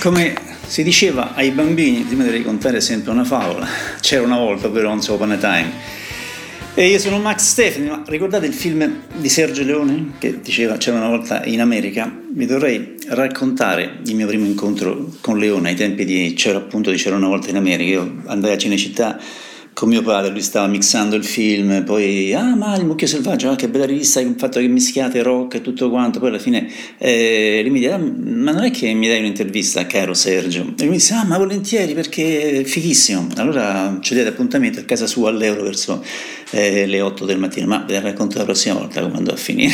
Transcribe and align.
Come 0.00 0.34
si 0.66 0.82
diceva 0.82 1.34
ai 1.34 1.50
bambini, 1.50 2.00
prima 2.04 2.24
di 2.24 2.30
raccontare 2.30 2.80
sempre 2.80 3.10
una 3.10 3.22
favola, 3.22 3.68
c'era 4.00 4.22
una 4.22 4.38
volta 4.38 4.70
per 4.70 4.86
Once 4.86 5.12
Upon 5.12 5.32
a 5.32 5.36
Time. 5.36 5.70
E 6.72 6.86
io 6.86 6.98
sono 6.98 7.18
Max 7.18 7.42
Stefani, 7.50 7.88
ma 7.88 8.02
ricordate 8.06 8.46
il 8.46 8.54
film 8.54 9.02
di 9.14 9.28
Sergio 9.28 9.62
Leone 9.62 10.12
che 10.18 10.40
diceva 10.40 10.78
c'era 10.78 10.96
una 10.96 11.08
volta 11.08 11.44
in 11.44 11.60
America? 11.60 12.10
Vi 12.32 12.46
dovrei 12.46 12.94
raccontare 13.08 13.98
il 14.06 14.16
mio 14.16 14.26
primo 14.26 14.46
incontro 14.46 15.12
con 15.20 15.38
Leone 15.38 15.68
ai 15.68 15.74
tempi 15.74 16.06
di 16.06 16.32
c'era 16.32 16.56
appunto 16.56 16.90
di 16.90 16.96
c'era 16.96 17.16
una 17.16 17.28
volta 17.28 17.50
in 17.50 17.56
America. 17.56 17.90
Io 17.90 18.22
andai 18.24 18.52
a 18.52 18.56
Cinecittà 18.56 19.20
con 19.80 19.88
mio 19.88 20.02
padre, 20.02 20.30
lui 20.30 20.42
stava 20.42 20.66
mixando 20.66 21.16
il 21.16 21.24
film, 21.24 21.82
poi, 21.84 22.34
ah 22.34 22.54
ma 22.54 22.76
il 22.76 22.84
mucchio 22.84 23.06
selvaggio, 23.06 23.48
ah, 23.48 23.56
che 23.56 23.66
bella 23.70 23.86
rivista, 23.86 24.20
il 24.20 24.34
fatto 24.36 24.60
che 24.60 24.68
mischiate 24.68 25.22
rock 25.22 25.54
e 25.54 25.60
tutto 25.62 25.88
quanto, 25.88 26.18
poi 26.18 26.28
alla 26.28 26.38
fine 26.38 26.70
eh, 26.98 27.60
lui 27.62 27.70
mi 27.70 27.78
dice, 27.78 27.92
ah, 27.92 27.96
ma 27.96 28.52
non 28.52 28.64
è 28.64 28.70
che 28.70 28.92
mi 28.92 29.08
dai 29.08 29.20
un'intervista, 29.20 29.86
caro 29.86 30.12
Sergio? 30.12 30.60
E 30.60 30.80
lui 30.80 30.88
mi 30.88 30.96
dice, 30.96 31.14
ah 31.14 31.24
ma 31.24 31.38
volentieri 31.38 31.94
perché 31.94 32.60
è 32.60 32.64
fighissimo. 32.64 33.28
Allora 33.36 33.96
ci 34.02 34.14
date 34.14 34.28
appuntamento 34.28 34.80
a 34.80 34.82
casa 34.82 35.06
sua 35.06 35.30
all'Euro 35.30 35.62
verso 35.62 36.04
eh, 36.50 36.84
le 36.84 37.00
8 37.00 37.24
del 37.24 37.38
mattino, 37.38 37.66
ma 37.66 37.82
ve 37.86 37.94
la 37.94 38.00
racconto 38.00 38.36
la 38.36 38.44
prossima 38.44 38.74
volta 38.74 39.00
come 39.00 39.16
andò 39.16 39.32
a 39.32 39.36
finire. 39.36 39.72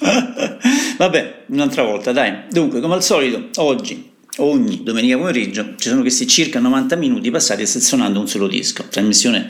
Vabbè, 0.98 1.44
un'altra 1.46 1.84
volta, 1.84 2.12
dai. 2.12 2.40
Dunque, 2.50 2.80
come 2.80 2.92
al 2.92 3.02
solito, 3.02 3.48
oggi 3.62 4.16
ogni 4.38 4.82
domenica 4.82 5.16
pomeriggio 5.16 5.74
ci 5.76 5.88
sono 5.88 6.00
questi 6.00 6.26
circa 6.26 6.58
90 6.58 6.96
minuti 6.96 7.30
passati 7.30 7.66
sezionando 7.66 8.20
un 8.20 8.28
solo 8.28 8.48
disco, 8.48 8.84
trasmissione 8.88 9.48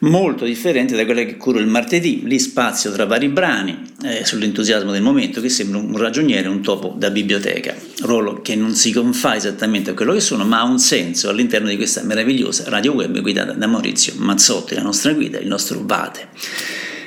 molto 0.00 0.44
differente 0.44 0.94
da 0.94 1.04
quella 1.04 1.24
che 1.24 1.36
curo 1.36 1.58
il 1.58 1.66
martedì, 1.66 2.22
lì 2.24 2.38
spazio 2.38 2.92
tra 2.92 3.04
vari 3.04 3.28
brani, 3.28 3.76
eh, 4.04 4.24
sull'entusiasmo 4.24 4.92
del 4.92 5.02
momento 5.02 5.40
che 5.40 5.48
sembra 5.48 5.78
un 5.78 5.96
ragioniere, 5.96 6.48
un 6.48 6.62
topo 6.62 6.94
da 6.96 7.10
biblioteca, 7.10 7.74
ruolo 8.02 8.40
che 8.40 8.54
non 8.54 8.74
si 8.74 8.92
confà 8.92 9.34
esattamente 9.34 9.90
a 9.90 9.94
quello 9.94 10.12
che 10.12 10.20
sono, 10.20 10.44
ma 10.44 10.60
ha 10.60 10.64
un 10.64 10.78
senso 10.78 11.28
all'interno 11.28 11.68
di 11.68 11.76
questa 11.76 12.02
meravigliosa 12.02 12.64
radio 12.68 12.92
web 12.92 13.20
guidata 13.20 13.52
da 13.52 13.66
Maurizio 13.66 14.12
Mazzotti, 14.16 14.74
la 14.74 14.82
nostra 14.82 15.12
guida, 15.12 15.38
il 15.38 15.48
nostro 15.48 15.82
Vate. 15.84 16.28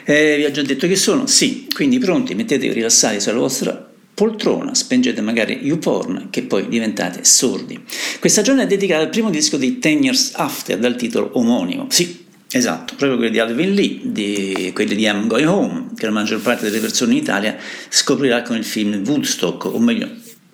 Eh, 0.03 0.36
vi 0.38 0.46
ho 0.46 0.52
già 0.52 0.62
detto 0.62 0.88
che 0.88 0.96
sono? 0.96 1.28
Sì, 1.28 1.68
quindi 1.73 1.98
pronti, 2.00 2.36
mettetevi 2.36 2.73
rilassati 2.73 3.22
sulla 3.22 3.38
vostra 3.38 3.91
poltrona, 4.22 4.75
spengete 4.75 5.19
magari 5.19 5.61
YouPorn 5.64 6.27
che 6.30 6.44
poi 6.44 6.67
diventate 6.67 7.25
sordi. 7.25 7.83
Questa 8.19 8.44
giornata 8.44 8.67
è 8.67 8.69
dedicata 8.69 9.02
al 9.02 9.09
primo 9.09 9.31
disco 9.31 9.58
di 9.58 9.80
Ten 9.80 10.03
Years 10.03 10.33
After 10.36 10.78
dal 10.78 10.95
titolo 10.95 11.31
omonimo. 11.33 11.88
Sì, 11.89 12.23
esatto, 12.52 12.94
proprio 12.94 13.17
quelli 13.17 13.31
di 13.31 13.39
Alvin 13.39 13.73
Lee, 13.73 14.00
di, 14.03 14.69
quelli 14.75 14.94
di 14.94 15.05
I'm 15.05 15.25
Going 15.25 15.47
Home, 15.47 15.88
che 15.95 16.05
la 16.05 16.11
maggior 16.11 16.39
parte 16.39 16.66
delle 16.66 16.78
persone 16.78 17.13
in 17.13 17.17
Italia 17.17 17.58
scoprirà 17.89 18.44
con 18.44 18.58
il 18.58 18.63
film 18.63 19.02
Woodstock, 19.03 19.66
o 19.66 19.80
meglio 19.80 20.08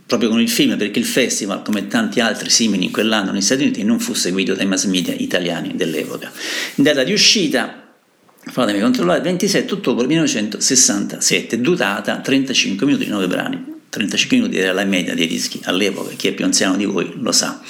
proprio 0.05 0.29
con 0.29 0.39
il 0.39 0.49
film 0.49 0.77
perché 0.77 0.99
il 0.99 1.05
festival, 1.05 1.61
come 1.61 1.87
tanti 1.87 2.21
altri 2.21 2.49
simili 2.49 2.85
in 2.85 2.91
quell'anno 2.91 3.33
negli 3.33 3.41
Stati 3.41 3.63
Uniti, 3.63 3.83
non 3.83 3.99
fu 3.99 4.13
seguito 4.13 4.53
dai 4.53 4.65
mass 4.65 4.85
media 4.85 5.13
italiani 5.13 5.73
dell'epoca. 5.75 6.31
In 6.75 6.85
data 6.85 7.03
di 7.03 7.11
uscita 7.11 7.86
fatemi 8.49 8.79
controllare, 8.79 9.21
27 9.21 9.73
ottobre 9.73 10.07
1967, 10.07 11.59
durata 11.61 12.17
35 12.17 12.85
minuti, 12.85 13.07
9 13.07 13.27
brani. 13.27 13.75
35 13.89 14.37
minuti 14.37 14.57
era 14.57 14.73
la 14.73 14.83
media 14.83 15.15
dei 15.15 15.27
dischi 15.27 15.59
all'epoca, 15.63 16.13
chi 16.15 16.27
è 16.27 16.33
più 16.33 16.45
anziano 16.45 16.75
di 16.75 16.85
voi 16.85 17.13
lo 17.15 17.31
sa. 17.31 17.61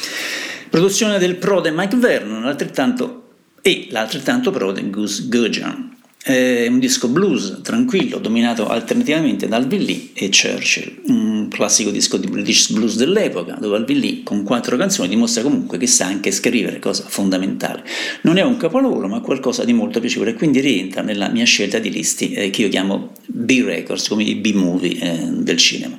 Produzione 0.69 1.19
del 1.19 1.35
prode 1.35 1.71
Mike 1.71 1.95
Vernon, 1.97 2.45
altrettanto, 2.45 3.29
e 3.61 3.87
l'altrettanto 3.91 4.51
prode 4.51 4.89
Gus 4.89 5.27
Gudgeon. 5.27 5.96
È 6.19 6.67
un 6.67 6.79
disco 6.79 7.07
blues 7.07 7.61
tranquillo, 7.61 8.17
dominato 8.17 8.67
alternativamente 8.67 9.47
da 9.47 9.55
Alvin 9.55 9.83
Lee 9.83 10.09
e 10.13 10.29
Churchill, 10.29 11.03
un 11.05 11.47
classico 11.47 11.89
disco 11.89 12.17
di 12.17 12.27
British 12.27 12.71
blues 12.71 12.97
dell'epoca, 12.97 13.55
dove 13.57 13.77
Alvin 13.77 13.99
Lee 13.99 14.23
con 14.23 14.43
quattro 14.43 14.75
canzoni 14.75 15.07
dimostra 15.07 15.41
comunque 15.41 15.77
che 15.77 15.87
sa 15.87 16.07
anche 16.07 16.31
scrivere, 16.31 16.79
cosa 16.79 17.05
fondamentale. 17.07 17.85
Non 18.23 18.37
è 18.37 18.41
un 18.41 18.57
capolavoro, 18.57 19.07
ma 19.07 19.21
qualcosa 19.21 19.63
di 19.63 19.71
molto 19.71 20.01
piacevole, 20.01 20.31
e 20.31 20.33
quindi 20.33 20.59
rientra 20.59 21.01
nella 21.01 21.29
mia 21.29 21.45
scelta 21.45 21.79
di 21.79 21.89
listi 21.89 22.33
eh, 22.33 22.49
che 22.49 22.63
io 22.63 22.69
chiamo 22.69 23.13
B-Records, 23.27 24.09
come 24.09 24.23
i 24.23 24.35
B-movie 24.35 24.99
eh, 24.99 25.27
del 25.29 25.57
cinema. 25.57 25.97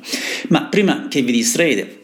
Ma 0.48 0.64
prima 0.64 1.06
che 1.08 1.22
vi 1.22 1.32
distraete, 1.32 2.02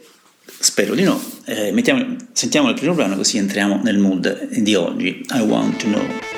spero 0.58 0.94
di 0.94 1.02
no, 1.02 1.22
eh, 1.44 1.72
mettiamo, 1.72 2.16
sentiamo 2.32 2.70
il 2.70 2.75
primo 2.75 2.94
brano 2.94 3.16
così 3.16 3.36
entriamo 3.36 3.82
nel 3.82 3.98
mood 3.98 4.48
di 4.60 4.75
oggi, 4.75 5.26
I 5.34 5.41
Want 5.41 5.76
to 5.76 5.86
Know. 5.88 6.33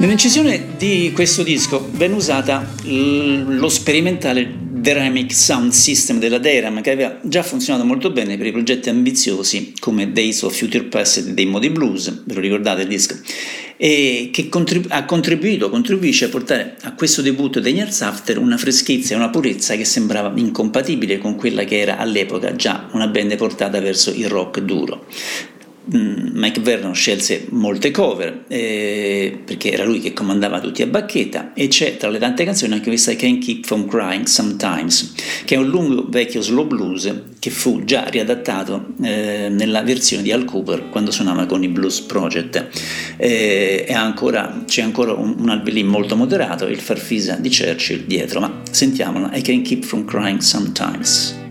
Nell'incisione 0.00 0.76
di 0.78 1.10
questo 1.12 1.42
disco 1.42 1.88
venne 1.90 2.14
usata 2.14 2.72
lo 2.84 3.68
sperimentale 3.68 4.48
Dynamic 4.48 5.34
Sound 5.34 5.72
System 5.72 6.20
della 6.20 6.38
Deram 6.38 6.80
che 6.82 6.92
aveva 6.92 7.18
già 7.24 7.42
funzionato 7.42 7.84
molto 7.84 8.12
bene 8.12 8.36
per 8.36 8.46
i 8.46 8.52
progetti 8.52 8.90
ambiziosi 8.90 9.74
come 9.80 10.12
Days 10.12 10.42
of 10.42 10.56
Future 10.56 10.84
Past 10.84 11.30
dei 11.30 11.46
Modi 11.46 11.70
Blues, 11.70 12.22
ve 12.24 12.34
lo 12.34 12.38
ricordate 12.38 12.82
il 12.82 12.86
disco, 12.86 13.16
e 13.76 14.30
che 14.32 14.48
contribu- 14.48 14.86
ha 14.92 15.04
contribuito, 15.04 15.68
contribuisce 15.68 16.26
a 16.26 16.28
portare 16.28 16.76
a 16.82 16.94
questo 16.94 17.20
debutto 17.20 17.58
dei 17.58 17.74
Years 17.74 18.00
After 18.02 18.38
una 18.38 18.56
freschezza 18.56 19.14
e 19.14 19.16
una 19.16 19.30
purezza 19.30 19.74
che 19.74 19.84
sembrava 19.84 20.32
incompatibile 20.36 21.18
con 21.18 21.34
quella 21.34 21.64
che 21.64 21.80
era 21.80 21.98
all'epoca 21.98 22.54
già 22.54 22.88
una 22.92 23.08
band 23.08 23.34
portata 23.34 23.80
verso 23.80 24.10
il 24.10 24.28
rock 24.28 24.60
duro. 24.60 25.06
Mm, 25.94 26.32
Mike 26.34 26.60
Vernon 26.60 26.94
scelse 26.94 27.46
molte 27.48 27.90
cover 27.90 28.44
eh, 28.48 29.40
perché 29.42 29.72
era 29.72 29.84
lui 29.84 30.00
che 30.00 30.12
comandava 30.12 30.60
tutti 30.60 30.82
a 30.82 30.86
bacchetta 30.86 31.54
e 31.54 31.68
c'è 31.68 31.96
tra 31.96 32.10
le 32.10 32.18
tante 32.18 32.44
canzoni 32.44 32.74
anche 32.74 32.88
questa 32.88 33.12
I 33.12 33.16
Can't 33.16 33.42
Keep 33.42 33.64
From 33.64 33.88
Crying 33.88 34.26
Sometimes 34.26 35.14
che 35.46 35.54
è 35.54 35.58
un 35.58 35.68
lungo 35.68 36.04
vecchio 36.06 36.42
slow 36.42 36.66
blues 36.66 37.10
che 37.38 37.48
fu 37.48 37.84
già 37.84 38.04
riadattato 38.04 38.88
eh, 39.02 39.48
nella 39.50 39.80
versione 39.80 40.22
di 40.22 40.30
Al 40.30 40.44
Cooper 40.44 40.90
quando 40.90 41.10
suonava 41.10 41.46
con 41.46 41.62
i 41.62 41.68
Blues 41.68 42.00
Project. 42.00 42.68
Eh, 43.16 43.86
ancora, 43.90 44.64
c'è 44.66 44.82
ancora 44.82 45.12
un, 45.12 45.36
un 45.38 45.48
albelin 45.48 45.86
molto 45.86 46.16
moderato 46.16 46.66
il 46.66 46.80
farfisa 46.80 47.36
di 47.36 47.48
Churchill 47.48 48.04
dietro 48.04 48.40
ma 48.40 48.60
sentiamola 48.70 49.34
I 49.34 49.40
Can't 49.40 49.66
Keep 49.66 49.84
From 49.84 50.04
Crying 50.04 50.40
Sometimes 50.40 51.46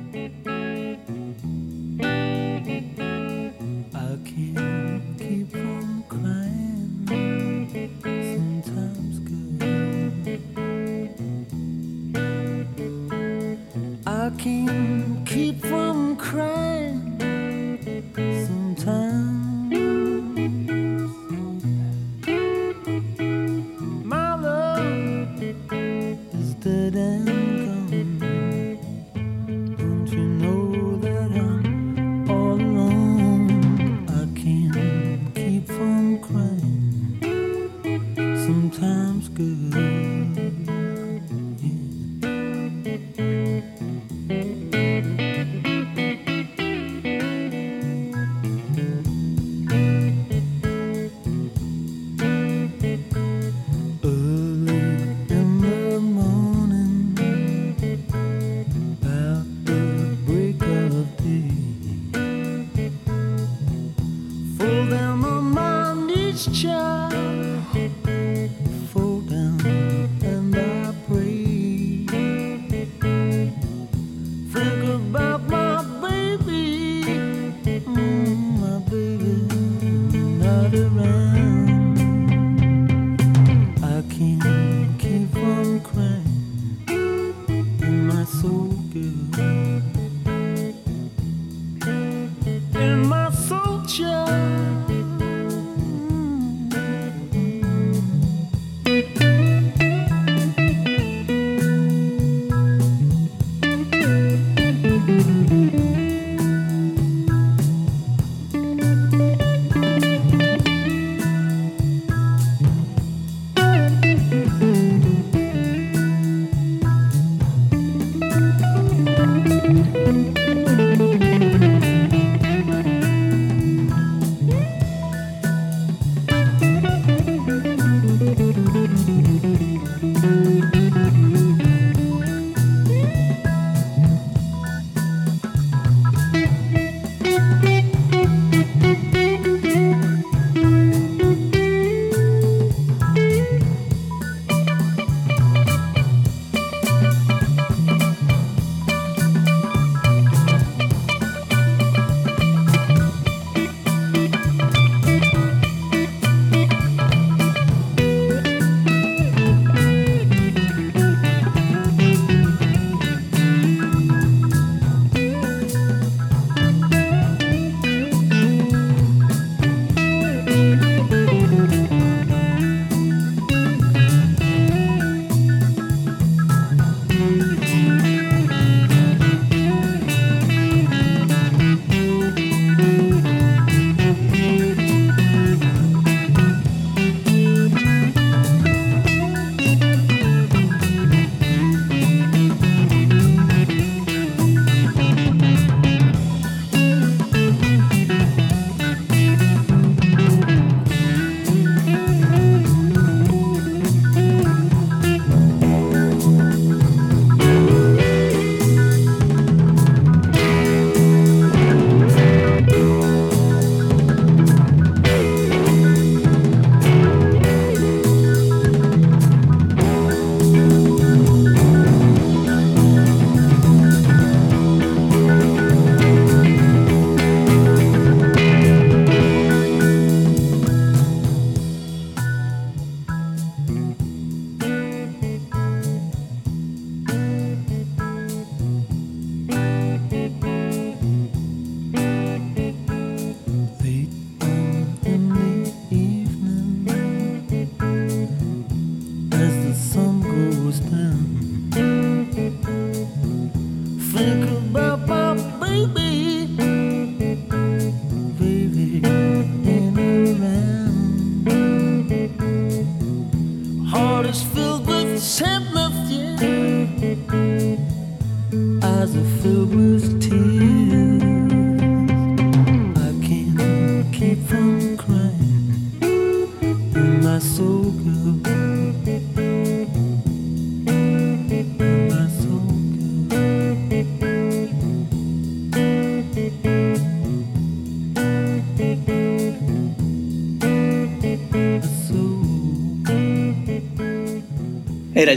keep 15.37 15.61
from 15.61 16.15
crying. 16.15 16.76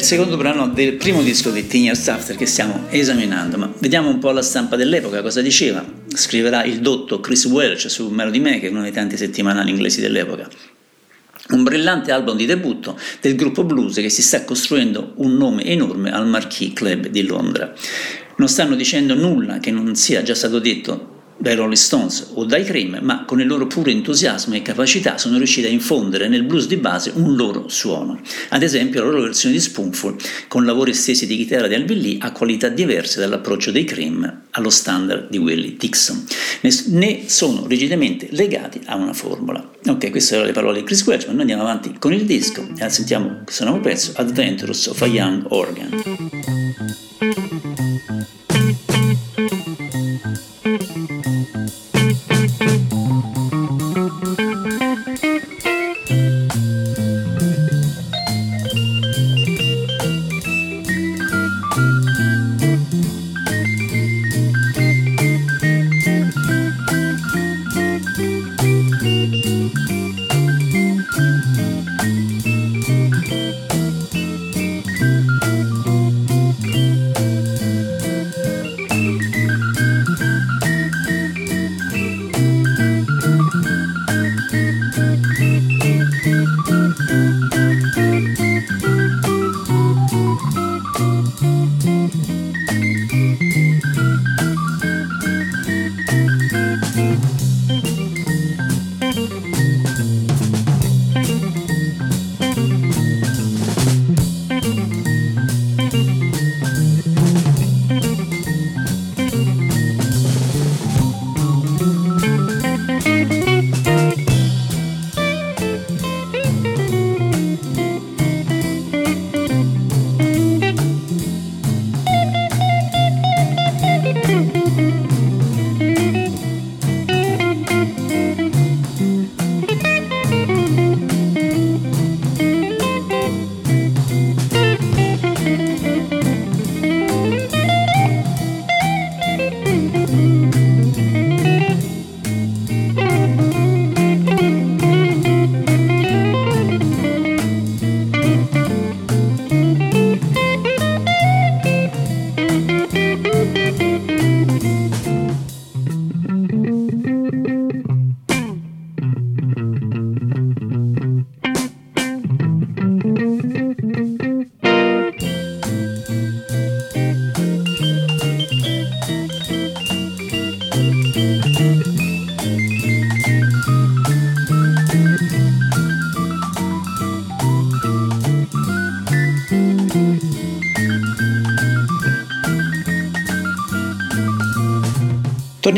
Il 0.01 0.07
secondo 0.07 0.39
brano 0.39 0.67
del 0.67 0.95
primo 0.95 1.21
disco 1.21 1.51
di 1.51 1.67
Teen 1.67 1.85
Years 1.85 2.09
After 2.09 2.35
che 2.35 2.47
stiamo 2.47 2.87
esaminando, 2.89 3.59
ma 3.59 3.71
vediamo 3.81 4.09
un 4.09 4.19
po' 4.19 4.31
la 4.31 4.41
stampa 4.41 4.75
dell'epoca, 4.75 5.21
cosa 5.21 5.43
diceva. 5.43 5.85
Scriverà 6.09 6.65
il 6.65 6.81
dotto 6.81 7.21
Chris 7.21 7.45
Welch 7.45 7.91
su 7.91 8.09
Melody 8.09 8.41
Maker, 8.41 8.71
uno 8.71 8.81
dei 8.81 8.93
tanti 8.93 9.19
settimanali 9.19 9.69
inglesi 9.69 10.01
dell'epoca. 10.01 10.49
Un 11.51 11.63
brillante 11.65 12.13
album 12.13 12.39
di 12.39 12.47
debutto 12.47 12.99
del 13.21 13.35
gruppo 13.35 13.63
blues 13.63 13.97
che 13.97 14.09
si 14.09 14.23
sta 14.23 14.43
costruendo 14.45 15.13
un 15.17 15.37
nome 15.37 15.65
enorme 15.65 16.11
al 16.11 16.27
Marquis 16.27 16.73
Club 16.73 17.09
di 17.09 17.23
Londra. 17.23 17.71
Non 18.37 18.49
stanno 18.49 18.77
dicendo 18.77 19.15
nulla 19.15 19.59
che 19.59 19.71
non 19.71 19.95
sia 19.97 20.23
già 20.23 20.35
stato 20.35 20.59
detto 20.61 21.20
dai 21.41 21.55
Rolling 21.55 21.75
Stones 21.75 22.33
o 22.35 22.45
dai 22.45 22.65
Cream, 22.65 22.99
ma 23.01 23.25
con 23.25 23.41
il 23.41 23.47
loro 23.47 23.67
puro 23.67 23.89
entusiasmo 23.89 24.55
e 24.55 24.63
capacità 24.63 25.17
sono 25.17 25.39
riusciti 25.39 25.67
a 25.67 25.71
infondere 25.71 26.29
nel 26.29 26.43
blues 26.45 26.67
di 26.67 26.77
base 26.77 27.13
un 27.15 27.35
loro 27.35 27.69
suono. 27.69 28.21
Ad 28.51 28.63
esempio 28.63 29.03
la 29.03 29.11
loro 29.11 29.23
versione 29.23 29.55
di 29.55 29.61
Spoonful, 29.61 30.17
con 30.49 30.67
lavori 30.67 30.91
estesi 30.91 31.27
di 31.27 31.37
chitarra 31.37 31.67
di 31.67 31.75
Alvin 31.75 31.99
Lee, 31.99 32.19
ha 32.21 32.33
qualità 32.33 32.69
diverse 32.69 33.21
dall'approccio 33.21 33.71
dei 33.71 33.85
Cream 33.85 34.43
allo 34.51 34.71
standard 34.71 35.31
di 35.31 35.39
Willie 35.39 35.77
Dixon. 35.79 36.25
Ne 36.89 37.23
sono 37.27 37.67
rigidamente 37.67 38.29
legati 38.33 38.81
a 38.85 38.97
una 38.97 39.15
formula. 39.15 39.67
Ok, 39.87 40.11
queste 40.11 40.35
erano 40.35 40.49
le 40.49 40.55
parole 40.55 40.81
di 40.81 40.85
Chris 40.85 41.07
Welch, 41.07 41.27
ma 41.27 41.33
noi 41.33 41.41
andiamo 41.41 41.63
avanti 41.63 41.95
con 41.99 42.13
il 42.13 42.27
disco 42.27 42.69
e 42.77 42.89
sentiamo 42.91 43.41
questo 43.45 43.65
nuovo 43.65 43.81
pezzo, 43.81 44.13
Adventurous 44.17 44.87
of 44.89 45.01
a 45.01 45.07
Young 45.07 45.47
Organ. 45.49 46.60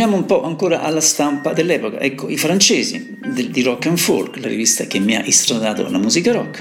Torniamo 0.03 0.21
un 0.21 0.29
po' 0.29 0.43
ancora 0.43 0.83
alla 0.83 1.01
stampa 1.01 1.53
dell'epoca. 1.53 2.01
Ecco, 2.01 2.29
i 2.29 2.37
francesi 2.37 3.19
del, 3.25 3.51
di 3.51 3.63
Rock 3.63 3.87
and 3.87 3.99
Folk, 3.99 4.37
la 4.41 4.49
rivista 4.49 4.85
che 4.89 4.99
mi 4.99 5.15
ha 5.15 5.25
istradato 5.25 5.89
la 5.89 5.99
musica 5.99 6.33
rock. 6.33 6.61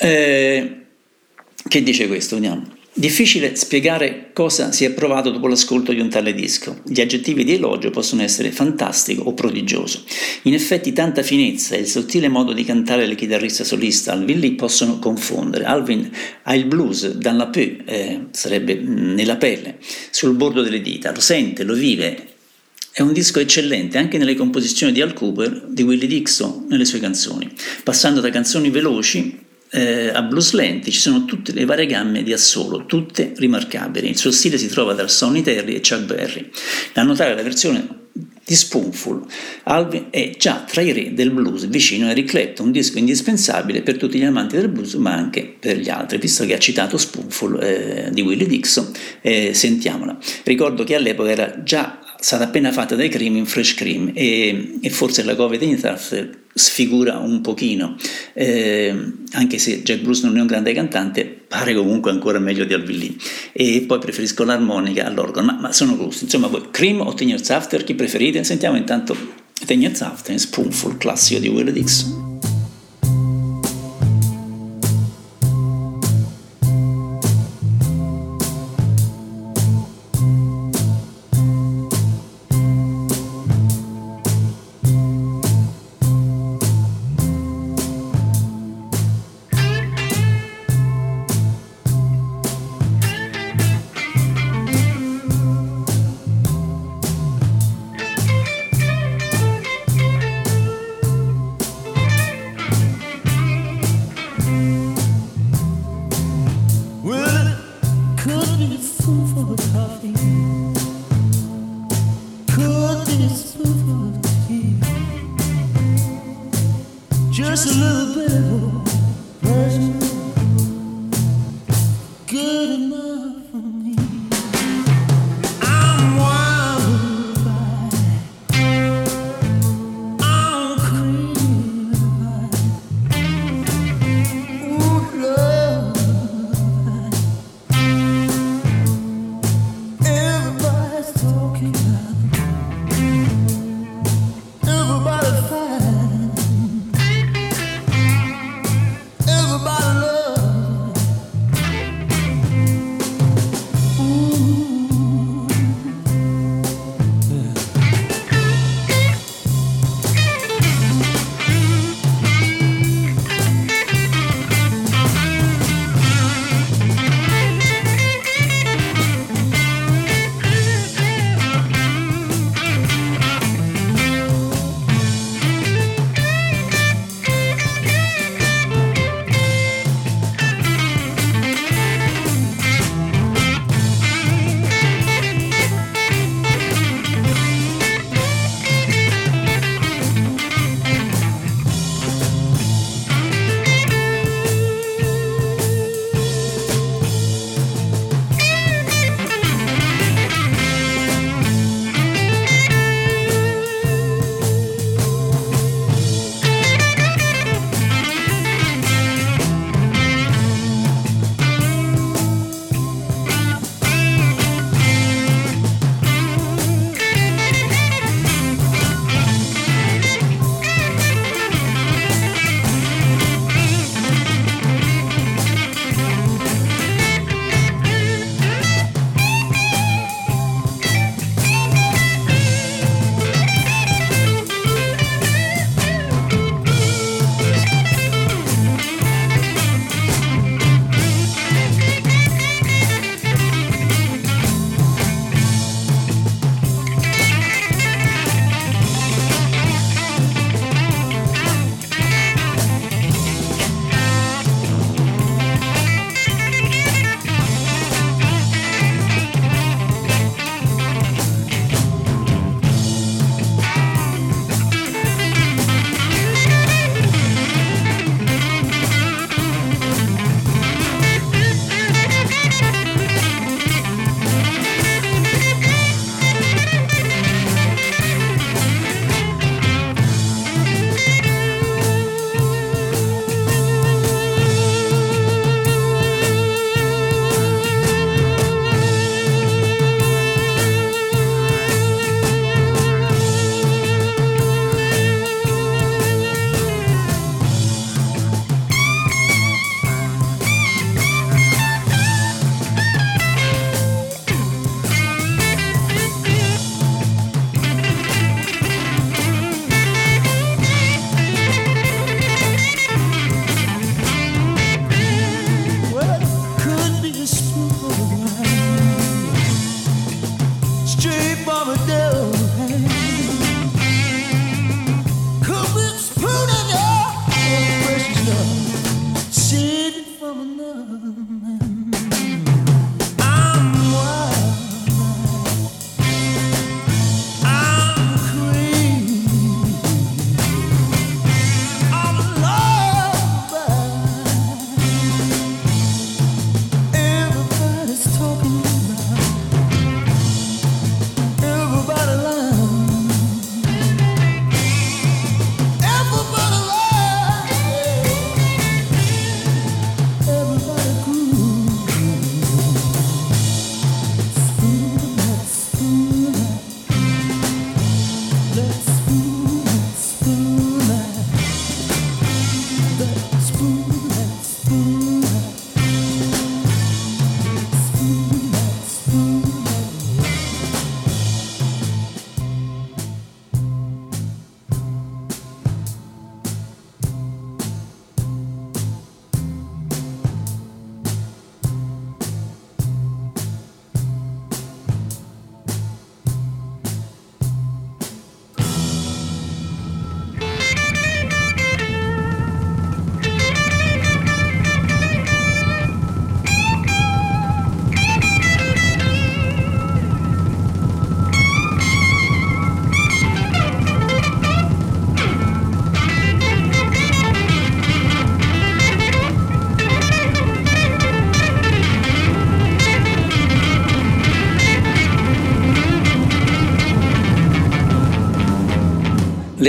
Eh, 0.00 0.76
che 1.68 1.82
dice 1.84 2.08
questo? 2.08 2.34
Vediamo. 2.34 2.66
Difficile 2.92 3.54
spiegare 3.54 4.30
cosa 4.32 4.72
si 4.72 4.84
è 4.84 4.90
provato 4.90 5.30
dopo 5.30 5.46
l'ascolto 5.46 5.92
di 5.92 6.00
un 6.00 6.08
tale 6.08 6.34
disco. 6.34 6.80
Gli 6.84 7.00
aggettivi 7.00 7.44
di 7.44 7.54
elogio 7.54 7.90
possono 7.90 8.22
essere 8.22 8.50
fantastico 8.50 9.22
o 9.22 9.32
prodigioso. 9.32 10.02
In 10.42 10.54
effetti 10.54 10.92
tanta 10.92 11.22
finezza 11.22 11.76
e 11.76 11.82
il 11.82 11.86
sottile 11.86 12.26
modo 12.26 12.52
di 12.52 12.64
cantare 12.64 13.06
del 13.06 13.14
chitarrista 13.14 13.62
solista 13.62 14.10
Alvin 14.10 14.40
Lee 14.40 14.54
possono 14.54 14.98
confondere. 14.98 15.66
Alvin 15.66 16.10
ha 16.42 16.54
il 16.56 16.64
blues 16.64 17.12
dans 17.12 17.36
la 17.36 17.46
peu, 17.46 17.76
eh, 17.84 18.22
sarebbe 18.32 18.74
nella 18.74 19.36
pelle, 19.36 19.78
sul 20.10 20.34
bordo 20.34 20.62
delle 20.62 20.80
dita, 20.80 21.12
lo 21.12 21.20
sente, 21.20 21.62
lo 21.62 21.74
vive 21.74 22.29
è 22.92 23.02
un 23.02 23.12
disco 23.12 23.38
eccellente 23.38 23.98
anche 23.98 24.18
nelle 24.18 24.34
composizioni 24.34 24.92
di 24.92 25.00
Al 25.00 25.12
Cooper, 25.12 25.66
di 25.68 25.82
Willie 25.82 26.08
Dixon 26.08 26.66
nelle 26.68 26.84
sue 26.84 26.98
canzoni. 26.98 27.50
Passando 27.84 28.20
da 28.20 28.30
canzoni 28.30 28.70
veloci 28.70 29.48
eh, 29.70 30.08
a 30.08 30.22
blues 30.22 30.52
lenti 30.52 30.90
ci 30.90 30.98
sono 30.98 31.24
tutte 31.24 31.52
le 31.52 31.64
varie 31.64 31.86
gamme 31.86 32.22
di 32.22 32.32
assolo, 32.32 32.86
tutte 32.86 33.32
rimarcabili. 33.36 34.08
Il 34.08 34.16
suo 34.16 34.32
stile 34.32 34.58
si 34.58 34.66
trova 34.68 34.92
dal 34.92 35.10
Sonny 35.10 35.42
Terry 35.42 35.74
e 35.74 35.80
Chuck 35.80 36.04
Berry. 36.04 36.50
Da 36.92 37.02
notare 37.02 37.34
la 37.34 37.42
versione 37.42 37.98
di 38.44 38.56
Spoonful, 38.56 39.24
Alvin 39.64 40.06
è 40.10 40.34
già 40.36 40.64
tra 40.68 40.80
i 40.80 40.90
re 40.90 41.14
del 41.14 41.30
blues, 41.30 41.68
vicino 41.68 42.08
a 42.08 42.10
Eric 42.10 42.30
Clapton, 42.30 42.66
un 42.66 42.72
disco 42.72 42.98
indispensabile 42.98 43.82
per 43.82 43.96
tutti 43.96 44.18
gli 44.18 44.24
amanti 44.24 44.56
del 44.56 44.68
blues, 44.68 44.94
ma 44.94 45.12
anche 45.12 45.54
per 45.56 45.78
gli 45.78 45.88
altri, 45.88 46.18
visto 46.18 46.44
che 46.44 46.54
ha 46.54 46.58
citato 46.58 46.98
Spoonful 46.98 47.62
eh, 47.62 48.08
di 48.12 48.22
Willie 48.22 48.48
Dixon, 48.48 48.90
eh, 49.20 49.54
sentiamola. 49.54 50.18
Ricordo 50.42 50.82
che 50.82 50.96
all'epoca 50.96 51.30
era 51.30 51.62
già 51.62 52.00
stata 52.20 52.44
appena 52.44 52.70
fatta 52.70 52.94
dai 52.94 53.08
Cream 53.08 53.36
in 53.36 53.46
Fresh 53.46 53.74
Cream 53.74 54.12
e, 54.14 54.78
e 54.80 54.90
forse 54.90 55.22
la 55.24 55.34
cover 55.34 55.58
di 55.58 55.66
Nitaf 55.66 56.38
sfigura 56.52 57.18
un 57.18 57.40
pochino, 57.40 57.96
eh, 58.34 58.94
anche 59.32 59.58
se 59.58 59.82
Jack 59.82 60.00
Bruce 60.00 60.26
non 60.26 60.36
è 60.36 60.40
un 60.40 60.46
grande 60.46 60.72
cantante, 60.72 61.24
pare 61.24 61.74
comunque 61.74 62.10
ancora 62.10 62.38
meglio 62.38 62.64
di 62.64 62.74
Alvin 62.74 62.98
Lee. 62.98 63.16
E 63.52 63.84
poi 63.86 63.98
preferisco 63.98 64.44
l'armonica 64.44 65.06
all'organo, 65.06 65.46
ma, 65.46 65.58
ma 65.60 65.72
sono 65.72 65.96
gusti. 65.96 66.24
Insomma, 66.24 66.48
voi 66.48 66.68
Cream 66.70 67.00
o 67.00 67.14
Ten 67.14 67.28
Years 67.28 67.48
After, 67.50 67.84
chi 67.84 67.94
preferite? 67.94 68.44
Sentiamo 68.44 68.76
intanto 68.76 69.16
Ten 69.64 69.80
Years 69.80 70.00
After, 70.02 70.38
Spoonful, 70.38 70.98
classico 70.98 71.40
di 71.40 71.48
Will 71.48 71.70
Dixon. 71.70 72.19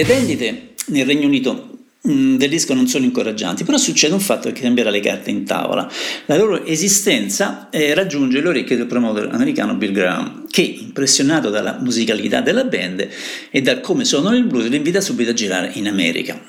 Le 0.02 0.08
vendite 0.08 0.70
nel 0.88 1.06
Regno 1.06 1.28
Unito 1.28 1.78
mm, 2.08 2.38
del 2.38 2.50
disco 2.50 2.74
non 2.74 2.88
sono 2.88 3.06
incoraggianti, 3.06 3.64
però 3.64 3.78
succede 3.78 4.16
un 4.16 4.20
fatto 4.20 4.52
che 4.52 4.62
cambierà 4.62 4.90
le 4.90 5.00
carte 5.00 5.30
in 5.30 5.46
tavola. 5.46 5.88
La 6.26 6.38
loro 6.38 6.66
esistenza 6.66 7.70
eh, 7.70 7.94
raggiunge 7.94 8.42
le 8.42 8.48
orecchie 8.48 8.78
del 8.78 8.88
promoter 8.88 9.30
americano 9.32 9.76
Bill 9.76 9.92
Graham, 9.92 10.48
che, 10.50 10.64
impressionato 10.64 11.52
dalla 11.52 11.78
musicalità 11.80 12.42
della 12.42 12.64
band 12.64 13.08
e 13.52 13.62
da 13.62 13.80
come 13.80 14.04
suonano 14.04 14.36
il 14.36 14.46
blues, 14.46 14.70
li 14.70 14.76
invita 14.76 15.02
subito 15.02 15.30
a 15.30 15.34
girare 15.34 15.70
in 15.76 15.88
America. 15.88 16.42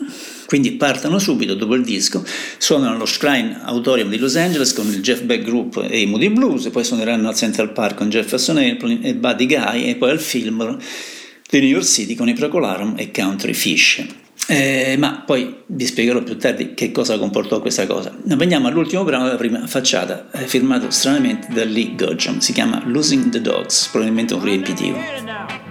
Quindi 0.46 0.72
partono 0.72 1.18
subito 1.18 1.54
dopo 1.54 1.74
il 1.74 1.84
disco, 1.84 2.24
suonano 2.56 2.94
allo 2.94 3.04
Shrine 3.04 3.60
Auditorium 3.64 4.08
di 4.08 4.16
Los 4.16 4.36
Angeles 4.36 4.72
con 4.72 4.86
il 4.86 5.02
Jeff 5.02 5.20
Beck 5.20 5.44
Group 5.44 5.86
e 5.90 6.00
i 6.00 6.06
Moody 6.06 6.30
Blues, 6.30 6.70
poi 6.70 6.84
suoneranno 6.84 7.28
al 7.28 7.34
Central 7.34 7.72
Park 7.72 7.96
con 7.96 8.08
Jefferson 8.08 8.56
Airplane 8.56 9.00
e 9.02 9.14
Buddy 9.14 9.44
Guy 9.44 9.90
e 9.90 9.96
poi 9.96 10.08
al 10.08 10.20
Fillmore 10.20 10.78
di 11.58 11.66
New 11.66 11.74
York 11.74 11.84
City 11.84 12.14
con 12.14 12.28
i 12.28 12.32
Procolarum 12.32 12.94
e 12.96 13.10
Country 13.10 13.52
Fish. 13.52 14.04
Eh, 14.48 14.96
ma 14.98 15.22
poi 15.24 15.62
vi 15.66 15.86
spiegherò 15.86 16.22
più 16.22 16.36
tardi 16.36 16.74
che 16.74 16.90
cosa 16.90 17.18
comportò 17.18 17.60
questa 17.60 17.86
cosa. 17.86 18.16
Veniamo 18.24 18.68
all'ultimo 18.68 19.04
brano 19.04 19.24
della 19.24 19.36
prima 19.36 19.66
facciata, 19.66 20.30
eh, 20.32 20.46
firmato 20.46 20.90
stranamente 20.90 21.48
da 21.52 21.64
Lee 21.64 21.94
Gurjam, 21.94 22.38
si 22.38 22.52
chiama 22.52 22.82
Losing 22.86 23.28
the 23.28 23.40
Dogs, 23.40 23.88
probabilmente 23.88 24.34
un 24.34 24.42
riempitivo. 24.42 25.61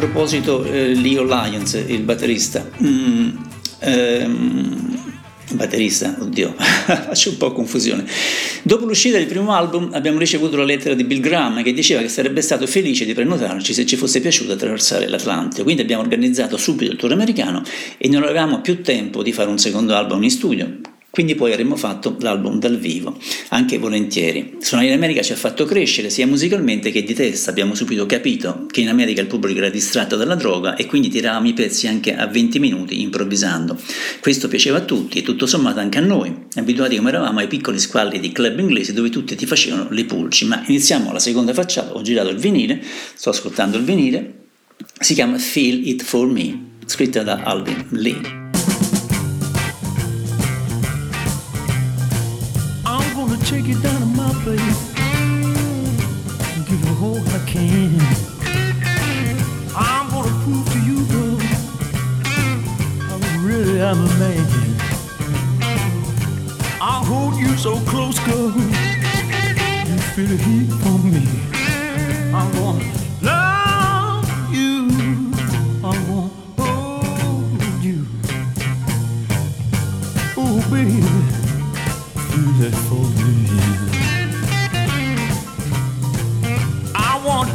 Proposito 0.00 0.64
eh, 0.64 0.94
Leo 0.94 1.24
Lyons, 1.24 1.74
il 1.86 2.00
batterista, 2.00 2.66
mm, 2.82 3.28
ehm, 3.80 5.12
batterista, 5.52 6.16
oddio, 6.18 6.54
faccio 6.56 7.28
un 7.28 7.36
po' 7.36 7.52
confusione. 7.52 8.06
Dopo 8.62 8.86
l'uscita 8.86 9.18
del 9.18 9.26
primo 9.26 9.52
album 9.52 9.90
abbiamo 9.92 10.18
ricevuto 10.18 10.56
la 10.56 10.64
lettera 10.64 10.94
di 10.94 11.04
Bill 11.04 11.20
Graham 11.20 11.62
che 11.62 11.74
diceva 11.74 12.00
che 12.00 12.08
sarebbe 12.08 12.40
stato 12.40 12.66
felice 12.66 13.04
di 13.04 13.12
prenotarci 13.12 13.74
se 13.74 13.84
ci 13.84 13.96
fosse 13.96 14.20
piaciuto 14.20 14.52
attraversare 14.52 15.06
l'Atlantico. 15.06 15.64
Quindi 15.64 15.82
abbiamo 15.82 16.00
organizzato 16.00 16.56
subito 16.56 16.92
il 16.92 16.96
tour 16.96 17.12
americano 17.12 17.62
e 17.98 18.08
non 18.08 18.22
avevamo 18.22 18.62
più 18.62 18.80
tempo 18.80 19.22
di 19.22 19.34
fare 19.34 19.50
un 19.50 19.58
secondo 19.58 19.94
album 19.94 20.22
in 20.22 20.30
studio. 20.30 20.78
Quindi 21.10 21.34
poi 21.34 21.50
avremmo 21.50 21.74
fatto 21.74 22.16
l'album 22.20 22.58
dal 22.60 22.78
vivo, 22.78 23.18
anche 23.48 23.78
volentieri. 23.78 24.58
Suonare 24.60 24.90
in 24.90 24.94
America 24.94 25.22
ci 25.22 25.32
ha 25.32 25.36
fatto 25.36 25.64
crescere 25.64 26.08
sia 26.08 26.26
musicalmente 26.26 26.92
che 26.92 27.02
di 27.02 27.14
testa, 27.14 27.50
abbiamo 27.50 27.74
subito 27.74 28.06
capito 28.06 28.66
che 28.70 28.80
in 28.80 28.88
America 28.88 29.20
il 29.20 29.26
pubblico 29.26 29.58
era 29.58 29.68
distratto 29.68 30.16
dalla 30.16 30.36
droga 30.36 30.76
e 30.76 30.86
quindi 30.86 31.08
tiravamo 31.08 31.48
i 31.48 31.52
pezzi 31.52 31.88
anche 31.88 32.14
a 32.14 32.26
20 32.26 32.58
minuti 32.60 33.02
improvvisando. 33.02 33.76
Questo 34.20 34.46
piaceva 34.46 34.78
a 34.78 34.82
tutti 34.82 35.18
e 35.18 35.22
tutto 35.22 35.46
sommato 35.46 35.80
anche 35.80 35.98
a 35.98 36.02
noi, 36.02 36.32
abituati 36.54 36.96
come 36.96 37.08
eravamo 37.08 37.40
ai 37.40 37.48
piccoli 37.48 37.80
squalli 37.80 38.20
di 38.20 38.30
club 38.30 38.60
inglesi 38.60 38.92
dove 38.92 39.10
tutti 39.10 39.34
ti 39.34 39.46
facevano 39.46 39.88
le 39.90 40.04
pulci. 40.04 40.46
Ma 40.46 40.62
iniziamo 40.64 41.12
la 41.12 41.18
seconda 41.18 41.52
facciata, 41.52 41.92
ho 41.92 42.02
girato 42.02 42.28
il 42.28 42.38
vinile, 42.38 42.80
sto 43.14 43.30
ascoltando 43.30 43.76
il 43.76 43.82
vinile, 43.82 44.34
si 45.00 45.14
chiama 45.14 45.38
Feel 45.38 45.86
It 45.88 46.04
For 46.04 46.28
Me, 46.28 46.76
scritta 46.86 47.22
da 47.24 47.42
Alvin 47.42 47.86
Lee. 47.90 48.39
Place 54.50 54.98
and 54.98 56.66
give 56.66 56.80
you 56.84 56.94
all 57.04 57.18
I 57.18 57.40
can. 57.46 58.00
I'm 59.76 60.10
gonna 60.10 60.34
prove 60.42 60.66
to 60.72 60.78
you, 60.88 60.98
girl, 61.12 61.38
I 63.12 63.38
really 63.44 63.80
am 63.80 63.98
a 63.98 64.12
man. 64.18 64.46
I'll 66.80 67.04
hold 67.04 67.36
you 67.36 67.56
so 67.56 67.78
close, 67.90 68.18
girl. 68.26 68.79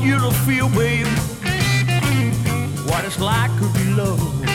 you 0.06 0.20
to 0.20 0.32
feel, 0.46 0.70
baby, 0.70 1.10
what 2.86 3.04
it's 3.06 3.20
like 3.20 3.52
to 3.60 3.68
be 3.74 3.86
loved. 3.94 4.46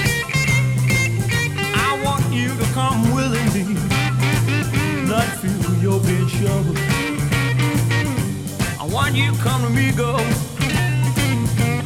I 1.74 2.00
want 2.04 2.24
you 2.32 2.48
to 2.56 2.64
come 2.72 3.12
willingly, 3.12 3.74
not 5.08 5.26
feel 5.40 5.74
you're 5.82 6.00
being 6.00 6.28
shoveled. 6.28 6.78
I 8.78 8.86
want 8.92 9.16
you 9.16 9.32
to 9.32 9.38
come 9.38 9.62
to 9.62 9.70
me, 9.70 9.90
girl, 9.92 10.24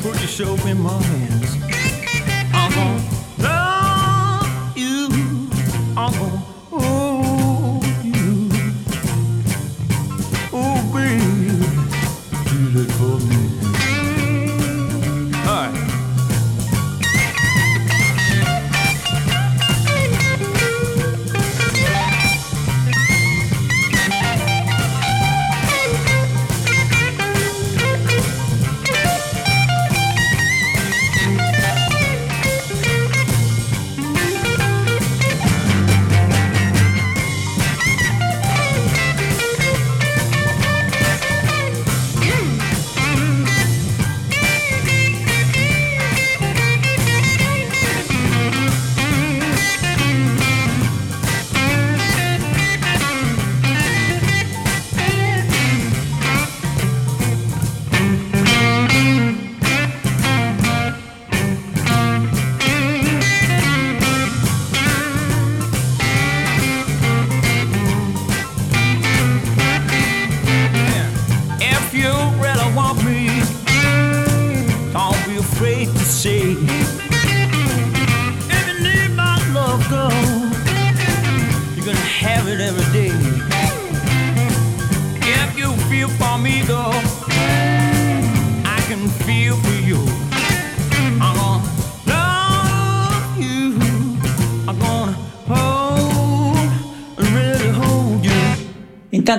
put 0.03 0.21
yourself 0.21 0.67
in 0.67 0.81
my 0.81 1.03
hands. 1.03 1.64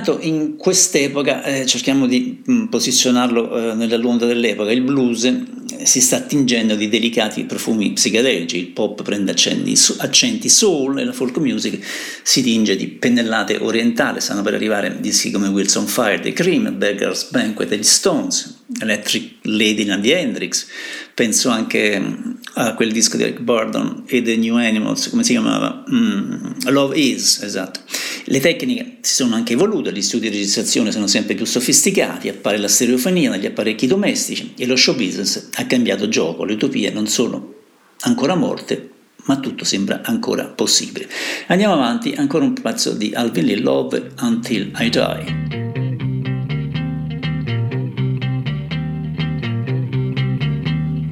Intanto 0.06 0.24
in 0.24 0.56
quest'epoca 0.56 1.42
eh, 1.42 1.66
cerchiamo 1.66 2.06
di 2.06 2.40
mh, 2.44 2.66
posizionarlo 2.66 3.72
eh, 3.72 3.74
nella 3.74 3.96
lunga 3.96 4.24
dell'epoca, 4.24 4.70
il 4.70 4.82
blues 4.82 5.24
eh, 5.24 5.84
si 5.84 6.00
sta 6.00 6.18
attingendo 6.18 6.76
di 6.76 6.88
delicati 6.88 7.42
profumi 7.42 7.92
psichedelici, 7.92 8.56
il 8.56 8.68
pop 8.68 9.02
prende 9.02 9.32
accenti, 9.32 9.76
accenti 9.96 10.48
soul 10.48 11.00
e 11.00 11.04
la 11.04 11.12
folk 11.12 11.38
music 11.38 11.84
si 12.22 12.40
tinge 12.40 12.76
di 12.76 12.86
pennellate 12.86 13.56
orientali, 13.56 14.20
stanno 14.20 14.42
per 14.42 14.54
arrivare 14.54 14.96
dischi 15.00 15.32
come 15.32 15.48
Wilson 15.48 15.86
Fire, 15.88 16.20
The 16.20 16.32
Cream, 16.32 16.78
Beggar's 16.78 17.28
Banquet 17.30 17.68
degli 17.68 17.82
Stones, 17.82 18.62
Electric 18.80 19.38
Lady 19.42 20.00
di 20.00 20.10
Hendrix, 20.12 20.66
penso 21.14 21.48
anche 21.48 21.98
mh, 21.98 22.38
a 22.54 22.74
quel 22.74 22.92
disco 22.92 23.16
di 23.16 23.24
Eric 23.24 23.40
Burdon 23.40 24.04
e 24.06 24.22
The 24.22 24.36
New 24.36 24.54
Animals, 24.54 25.08
come 25.08 25.24
si 25.24 25.32
chiamava? 25.32 25.82
Mm, 25.90 26.68
Love 26.68 26.96
Is, 26.96 27.42
esatto. 27.42 27.80
Le 28.28 28.40
tecniche 28.40 28.98
si 29.02 29.14
sono 29.14 29.36
anche 29.36 29.52
evolute, 29.52 29.92
gli 29.92 30.02
studi 30.02 30.28
di 30.28 30.36
registrazione 30.38 30.90
sono 30.90 31.06
sempre 31.06 31.36
più 31.36 31.44
sofisticati, 31.44 32.28
appare 32.28 32.58
la 32.58 32.66
stereofonia 32.66 33.30
negli 33.30 33.46
apparecchi 33.46 33.86
domestici 33.86 34.54
e 34.58 34.66
lo 34.66 34.74
show 34.74 34.96
business 34.96 35.50
ha 35.54 35.66
cambiato 35.66 36.08
gioco, 36.08 36.42
le 36.42 36.54
utopie 36.54 36.90
non 36.90 37.06
sono 37.06 37.54
ancora 38.00 38.34
morte, 38.34 38.90
ma 39.26 39.38
tutto 39.38 39.64
sembra 39.64 40.00
ancora 40.02 40.46
possibile. 40.46 41.08
Andiamo 41.46 41.74
avanti, 41.74 42.14
ancora 42.16 42.44
un 42.44 42.54
pezzo 42.54 42.94
di 42.94 43.12
Alvin 43.14 43.44
Lee 43.44 43.60
Love 43.60 44.14
Until 44.20 44.72
I 44.76 44.90
Die. 44.90 45.54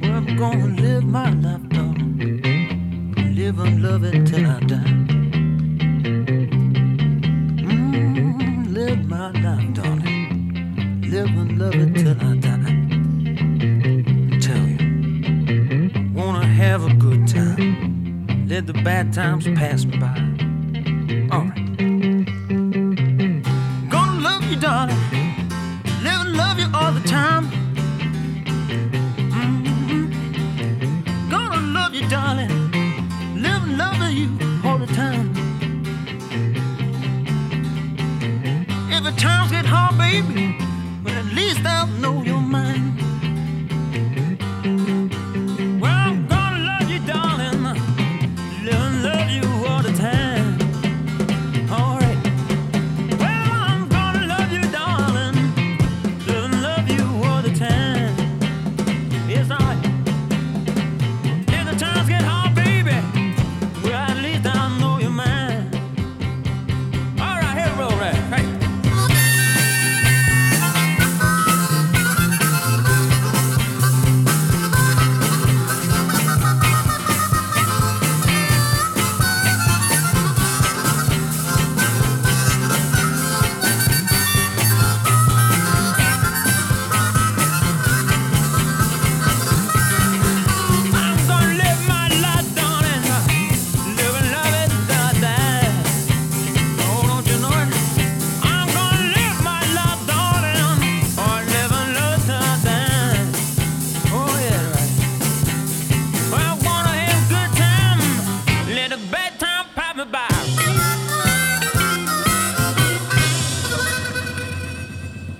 Well, 0.01 0.35
gonna 0.35 0.81
live 0.81 1.05
my 1.05 1.33
life, 1.39 1.65
darling. 1.69 2.41
Live 3.33 3.61
and 3.61 3.81
love 3.81 4.05
it 4.05 4.25
till 4.29 4.45
I 4.45 4.59
die. 4.65 5.14
Love 11.55 11.75
it 11.75 11.93
till 11.95 12.11
I 12.19 12.35
die. 12.35 12.75
Tell 14.41 14.67
you, 14.67 16.11
wanna 16.13 16.45
have 16.45 16.85
a 16.85 16.93
good 16.93 17.27
time. 17.27 18.45
Let 18.47 18.67
the 18.67 18.73
bad 18.73 19.13
times 19.13 19.45
pass 19.45 19.85
me 19.85 19.97
by. 19.97 20.34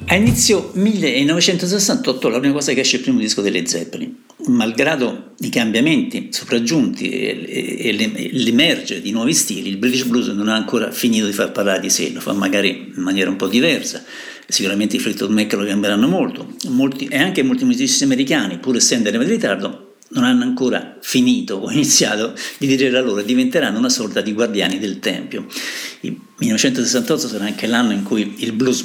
A 0.08 0.14
inizio 0.14 0.70
1968 0.76 2.30
la 2.30 2.40
prima 2.40 2.54
cosa 2.54 2.74
che 2.74 2.82
esce 2.82 2.96
è 2.96 2.98
il 3.00 3.04
primo 3.04 3.20
disco 3.20 3.42
delle 3.42 3.66
Zeppelin. 3.66 4.24
Malgrado 4.48 5.32
i 5.40 5.50
cambiamenti 5.50 6.28
sopraggiunti 6.30 7.10
e, 7.10 7.44
e- 7.48 7.88
e 7.88 7.92
l'em- 7.92 8.30
l'emergere 8.34 9.02
di 9.02 9.10
nuovi 9.10 9.34
stili, 9.34 9.70
il 9.70 9.78
British 9.78 10.04
Blues 10.04 10.28
non 10.28 10.48
ha 10.48 10.56
ancora 10.56 10.92
finito 10.92 11.26
di 11.26 11.34
far 11.34 11.52
parlare 11.52 11.80
di 11.80 11.90
sé, 11.90 12.12
lo 12.12 12.20
fa 12.20 12.34
magari 12.34 12.94
in 12.96 13.02
maniera 13.02 13.32
un 13.32 13.36
po' 13.36 13.48
diversa. 13.48 14.04
Sicuramente 14.48 14.96
i 14.96 15.00
Fleetwood 15.00 15.32
Mac 15.32 15.52
lo 15.54 15.66
cambieranno 15.66 16.08
molto, 16.08 16.54
molti, 16.68 17.08
e 17.08 17.18
anche 17.18 17.42
molti 17.42 17.66
musicisti 17.66 18.04
americani, 18.04 18.60
pur 18.60 18.76
essendo 18.76 19.10
in 19.10 19.28
ritardo, 19.28 19.96
non 20.10 20.24
hanno 20.24 20.44
ancora 20.44 20.98
finito 21.02 21.56
o 21.56 21.72
iniziato 21.72 22.36
di 22.60 22.68
dire 22.68 22.92
la 22.92 23.02
loro 23.02 23.24
diventeranno 23.24 23.80
una 23.80 23.90
sorta 23.90 24.22
di 24.22 24.34
guardiani 24.34 24.78
del 24.78 25.00
Tempio. 25.00 25.48
Il 26.02 26.16
1968 26.38 27.28
sarà 27.28 27.46
anche 27.46 27.66
l'anno 27.66 27.92
in 27.92 28.04
cui 28.04 28.36
il 28.38 28.52
blues 28.52 28.84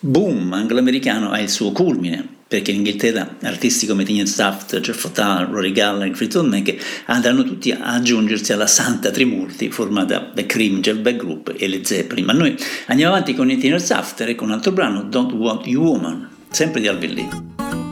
boom 0.00 0.52
anglo-americano 0.52 1.30
ha 1.30 1.38
il 1.38 1.50
suo 1.50 1.72
culmine, 1.72 2.26
perché 2.48 2.70
in 2.70 2.78
Inghilterra 2.78 3.36
artisti 3.42 3.86
come 3.86 4.04
Tinian 4.04 4.26
Saft, 4.26 4.80
Jeff 4.80 4.98
Fatale, 4.98 5.46
Rory 5.50 5.72
Gallagher, 5.72 6.16
Fleetwood 6.16 6.48
Mac 6.48 7.02
andranno 7.06 7.44
tutti 7.44 7.70
a 7.70 7.92
aggiungersi 7.92 8.52
alla 8.52 8.66
santa 8.66 9.10
trimurti 9.10 9.70
formata 9.70 10.30
da 10.34 10.46
Cream, 10.46 10.80
Jeff 10.80 10.96
Beck 10.98 11.18
Group 11.18 11.54
e 11.56 11.68
le 11.68 11.84
Zeppelin. 11.84 12.24
Ma 12.24 12.32
noi 12.32 12.56
andiamo 12.86 13.12
avanti 13.12 13.34
con 13.34 13.48
Tinian 13.48 13.78
Saft 13.78 14.22
e 14.22 14.34
con 14.34 14.48
un 14.48 14.54
altro 14.54 14.72
brano, 14.72 15.02
Don't 15.02 15.32
Want 15.32 15.66
You 15.66 15.82
Woman, 15.82 16.28
sempre 16.48 16.80
di 16.80 16.88
Alvin 16.88 17.12
Lee. 17.12 17.89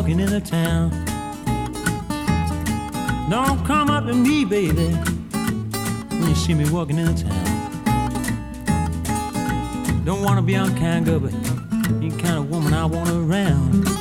walking 0.00 0.20
in 0.20 0.30
the 0.30 0.40
town. 0.40 0.88
Don't 3.28 3.62
come 3.66 3.90
up 3.90 4.06
to 4.06 4.14
me, 4.14 4.46
baby, 4.46 4.94
when 4.94 6.26
you 6.26 6.34
see 6.34 6.54
me 6.54 6.66
walking 6.70 6.96
in 6.96 7.04
the 7.04 7.22
town. 7.22 7.44
Don't 10.06 10.22
wanna 10.22 10.40
be 10.40 10.54
unkind, 10.54 11.04
girl, 11.04 11.20
but 11.20 11.34
you 12.02 12.16
kind 12.16 12.38
of 12.38 12.48
woman 12.48 12.72
I 12.72 12.86
want 12.86 13.10
around. 13.10 13.99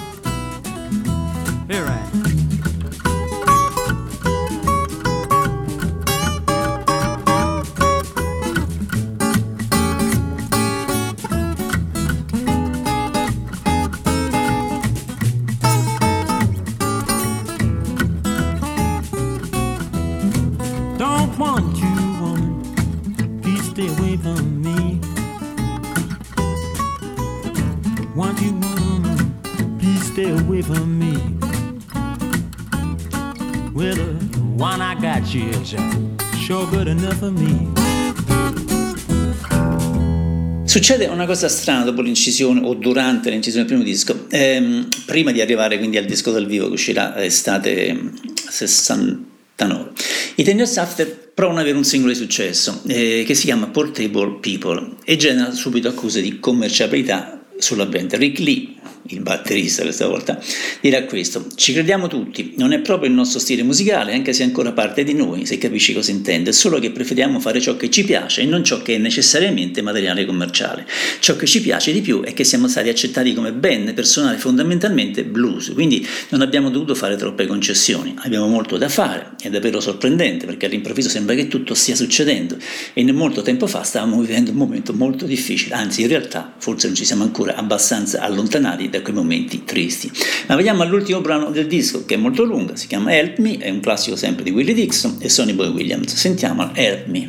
Succede 40.80 41.08
una 41.08 41.26
cosa 41.26 41.50
strana 41.50 41.84
dopo 41.84 42.02
l'incisione 42.02 42.62
o 42.63 42.74
durante 42.74 43.30
l'incisione 43.30 43.65
del 43.65 43.76
primo 43.76 43.84
disco, 43.84 44.28
ehm, 44.30 44.88
prima 45.06 45.34
di 45.34 45.42
arrivare 45.42 45.78
quindi 45.78 45.98
al 45.98 46.06
disco 46.06 46.32
dal 46.32 46.46
vivo 46.46 46.68
che 46.68 46.74
uscirà 46.76 47.22
estate 47.22 48.12
69. 48.48 49.92
I 50.36 50.44
Tender 50.46 50.70
After 50.78 51.32
provano 51.34 51.58
ad 51.58 51.65
avere 51.65 51.78
un 51.78 51.84
singolo 51.84 52.13
di 52.13 52.18
successo 52.18 52.82
eh, 52.88 53.26
che 53.28 53.34
si 53.34 53.44
chiama 53.44 53.68
Portable 53.68 54.38
People 54.39 54.96
e 55.04 55.18
genera 55.18 55.52
subito 55.52 55.89
accuse 55.89 56.22
di 56.22 56.39
commerciabilità 56.39 57.46
sulla 57.58 57.86
band. 57.86 58.15
Rick 58.15 58.40
Lee 58.40 58.75
il 59.08 59.21
batterista 59.21 59.83
questa 59.83 60.08
volta, 60.08 60.40
dirà 60.81 61.04
questo. 61.04 61.48
Ci 61.56 61.73
crediamo 61.73 62.08
tutti, 62.08 62.54
non 62.58 62.73
è 62.73 62.79
proprio 62.79 63.10
il 63.10 63.15
nostro 63.15 63.40
stile 63.40 63.63
musicale, 63.63 64.13
anche 64.13 64.33
se 64.33 64.44
è 64.44 64.46
ancora 64.46 64.71
parte 64.71 65.04
di 65.04 65.13
noi, 65.13 65.46
se 65.46 65.58
capisci 65.58 65.94
cosa 65.94 66.12
intende, 66.12 66.52
solo 66.52 66.79
che 66.79 66.92
preferiamo 66.92 67.40
fare 67.40 67.60
ciò 67.60 67.75
che 67.75 67.90
ci 67.90 68.04
piace 68.04 68.42
e 68.42 68.46
non 68.46 68.63
ciò 68.63 68.81
che 68.81 68.96
è 68.96 68.98
necessariamente 68.98 69.81
materiale 69.81 70.25
commerciale. 70.25 70.85
Ciò 71.19 71.35
che 71.35 71.46
ci 71.46 71.62
piace 71.62 71.92
di 71.92 72.02
più 72.02 72.21
è 72.21 72.33
che 72.33 72.44
siamo 72.44 72.67
stati 72.67 72.90
accettati 72.90 73.33
come 73.33 73.52
band 73.52 73.94
personale 73.94 74.37
fondamentalmente 74.37 75.23
blues, 75.23 75.71
quindi 75.73 76.06
non 76.29 76.42
abbiamo 76.42 76.69
dovuto 76.69 76.96
fare 76.96 77.15
troppe 77.15 77.46
concessioni. 77.46 78.13
Abbiamo 78.19 78.48
molto 78.48 78.77
da 78.77 78.90
fare, 78.90 79.31
è 79.42 79.50
davvero 79.50 79.79
sorprendente 79.79 80.46
perché 80.46 80.65
all'improvviso 80.65 81.10
sembra 81.10 81.35
che 81.35 81.48
tutto 81.48 81.73
stia 81.73 81.96
succedendo 81.96 82.58
e 82.94 83.04
non 83.04 83.15
molto 83.15 83.42
tempo 83.42 83.67
fa 83.67 83.83
stavamo 83.83 84.19
vivendo 84.21 84.52
un 84.52 84.58
momento 84.58 84.94
molto 84.94 85.25
difficile, 85.25 85.75
anzi 85.75 86.02
in 86.02 86.08
realtà 86.08 86.54
forse 86.58 86.87
non 86.87 86.96
ci 86.96 87.06
siamo 87.06 87.23
ancora 87.23 87.56
abbastanza 87.56 88.21
allontanati 88.21 88.79
da 88.88 89.00
da 89.00 89.02
quei 89.02 89.15
momenti 89.15 89.63
tristi. 89.63 90.12
Ma 90.48 90.56
vediamo 90.56 90.84
all'ultimo 90.84 91.21
brano 91.21 91.50
del 91.50 91.67
disco 91.67 92.06
che 92.06 92.15
è 92.15 92.17
molto 92.17 92.44
lungo, 92.44 92.75
si 92.75 92.88
chiama 92.88 93.15
Help 93.15 93.40
Me, 93.40 93.58
è 93.58 93.69
un 93.69 93.80
classico 93.80 94.15
sempre 94.15 94.44
di 94.44 94.52
Willie 94.52 94.73
Dixon 94.73 95.17
e 95.19 95.30
Sonny 95.30 95.54
Boy 95.54 95.69
Williams. 95.69 96.13
Sentiamo 96.13 96.69
Help 96.73 97.08
Me. 97.08 97.27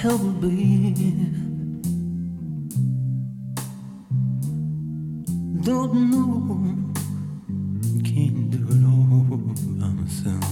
help 0.00 0.42
me 0.42 1.47
don't 5.68 6.10
know 6.10 6.94
can't 8.02 8.50
do 8.50 8.56
it 8.70 8.84
all 8.86 9.36
by 9.78 9.88
myself. 10.00 10.50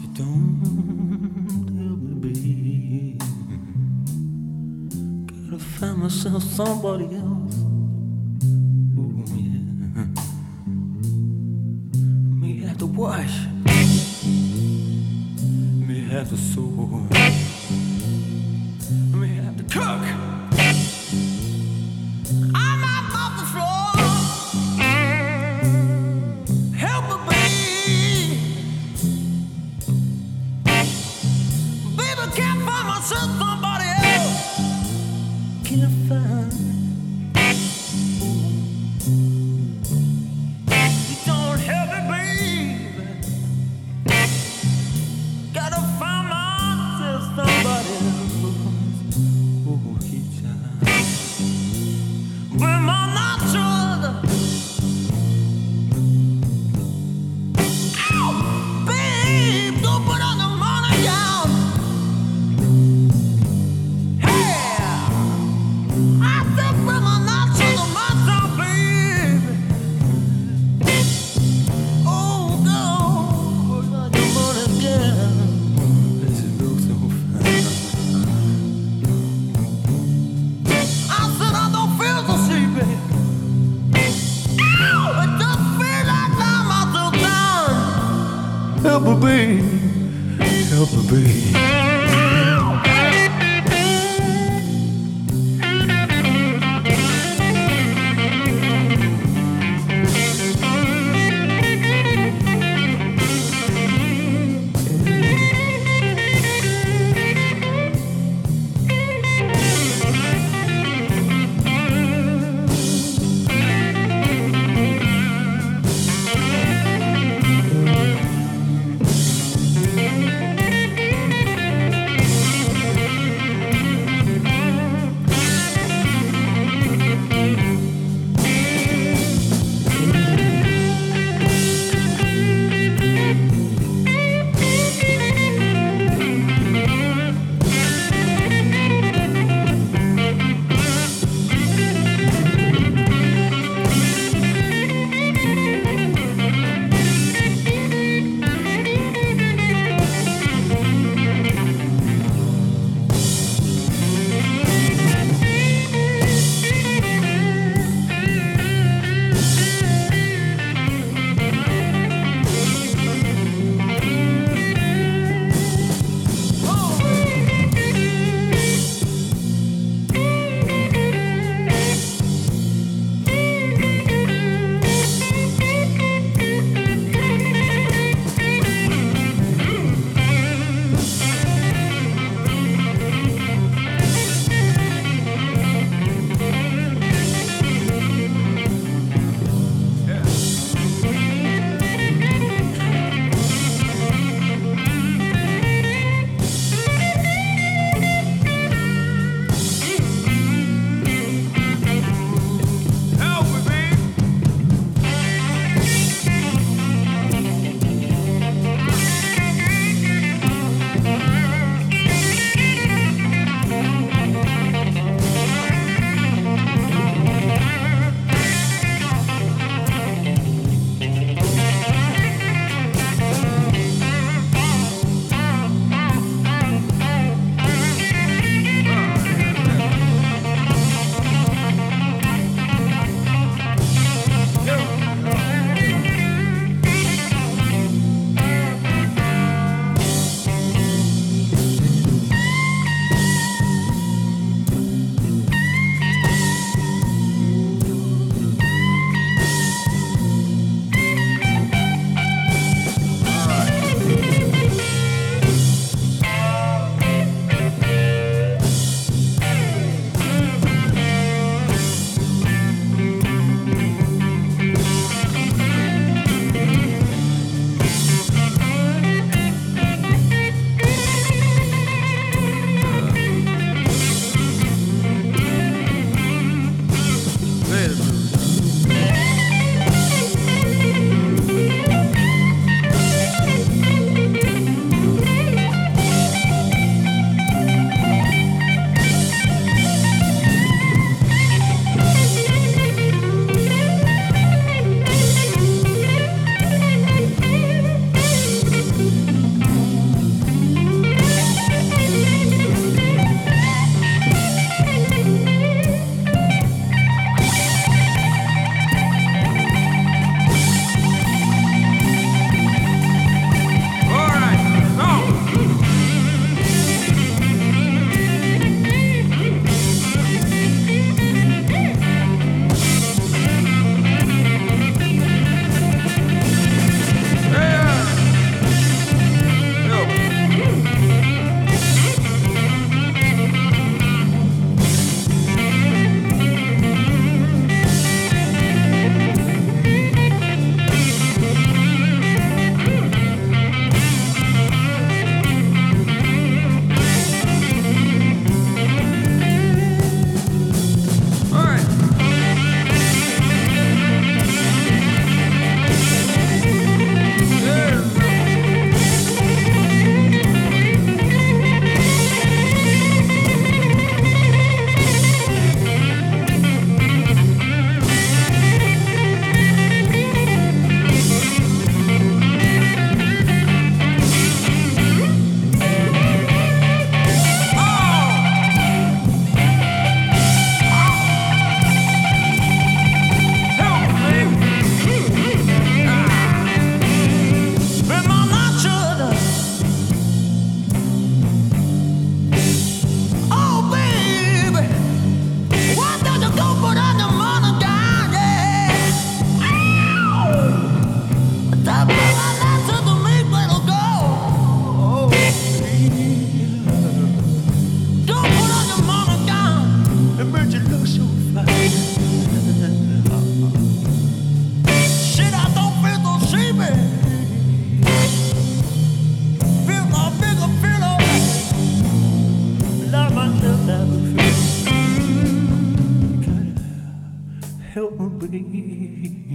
You 0.00 0.08
don't 0.14 0.58
me 2.22 3.18
gotta 5.48 5.62
find 5.62 5.98
myself 5.98 6.42
somebody 6.42 7.04
else. 7.14 7.56
Ooh, 8.98 9.24
yeah. 9.36 10.06
may 12.40 12.66
have 12.66 12.78
to 12.78 12.86
wash. 12.86 13.36
May 15.86 16.00
have 16.10 16.30
to 16.30 16.36
sew 16.36 17.23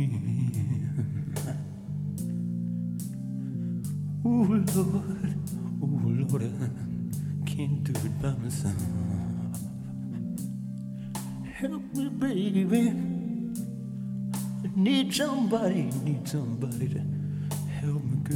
Oh 0.01 0.05
Lord, 4.25 5.35
oh 5.81 5.99
Lord, 6.05 6.43
I 6.43 7.45
can't 7.45 7.83
do 7.83 7.91
it 7.91 8.21
by 8.21 8.31
myself. 8.41 8.75
Help 11.53 11.83
me, 11.93 12.07
baby. 12.07 12.93
I 14.63 14.69
need 14.73 15.13
somebody, 15.13 15.89
need 16.05 16.25
somebody 16.25 16.87
to 16.93 17.01
help 17.81 18.01
me 18.01 18.17
go. 18.23 18.35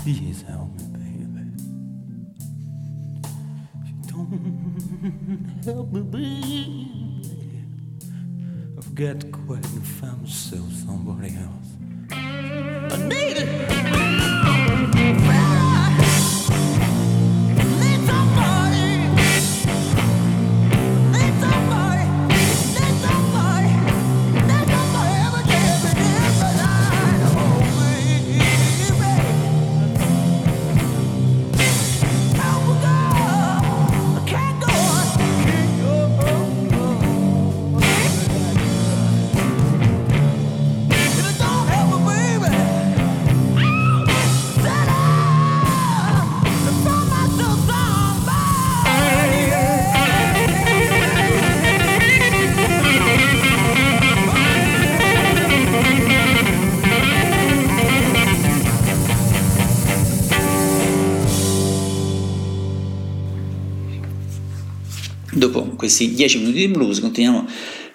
Please 0.00 0.40
help 0.48 0.70
me, 0.78 0.84
baby. 0.96 1.44
Don't 4.06 5.62
help 5.64 5.92
me, 5.92 6.00
baby. 6.00 7.17
Get 8.98 9.30
quiet 9.30 9.64
and 9.64 9.86
found 9.86 10.28
so 10.28 10.56
somebody 10.84 11.32
else. 11.36 13.27
Questi 65.88 66.14
10 66.14 66.38
minuti 66.38 66.58
di 66.58 66.68
blues 66.68 67.00
continuiamo 67.00 67.46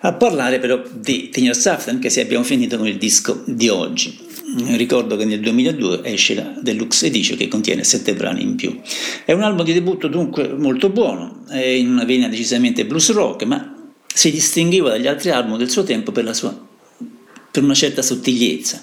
a 0.05 0.13
parlare 0.13 0.59
però 0.59 0.81
di 0.93 1.29
Tenier 1.29 1.55
Saft, 1.55 1.87
anche 1.87 2.09
se 2.09 2.21
abbiamo 2.21 2.43
finito 2.43 2.77
con 2.77 2.87
il 2.87 2.97
disco 2.97 3.43
di 3.45 3.69
oggi. 3.69 4.19
Ricordo 4.75 5.15
che 5.15 5.25
nel 5.25 5.39
2002 5.39 6.01
esce 6.03 6.35
la 6.35 6.53
Deluxe 6.59 7.07
Edition 7.07 7.37
che 7.37 7.47
contiene 7.47 7.83
7 7.83 8.13
brani 8.13 8.41
in 8.41 8.55
più. 8.55 8.77
È 9.23 9.31
un 9.31 9.43
album 9.43 9.65
di 9.65 9.73
debutto 9.73 10.07
dunque 10.07 10.49
molto 10.49 10.89
buono, 10.89 11.45
è 11.47 11.59
in 11.59 11.89
una 11.89 12.03
vena 12.03 12.27
decisamente 12.27 12.85
blues 12.85 13.11
rock, 13.11 13.43
ma 13.43 13.93
si 14.05 14.29
distingueva 14.31 14.89
dagli 14.89 15.07
altri 15.07 15.29
album 15.29 15.57
del 15.57 15.69
suo 15.69 15.83
tempo 15.83 16.11
per 16.11 16.25
la 16.25 16.33
sua 16.33 16.71
per 17.53 17.61
una 17.61 17.75
certa 17.75 18.01
sottigliezza. 18.01 18.81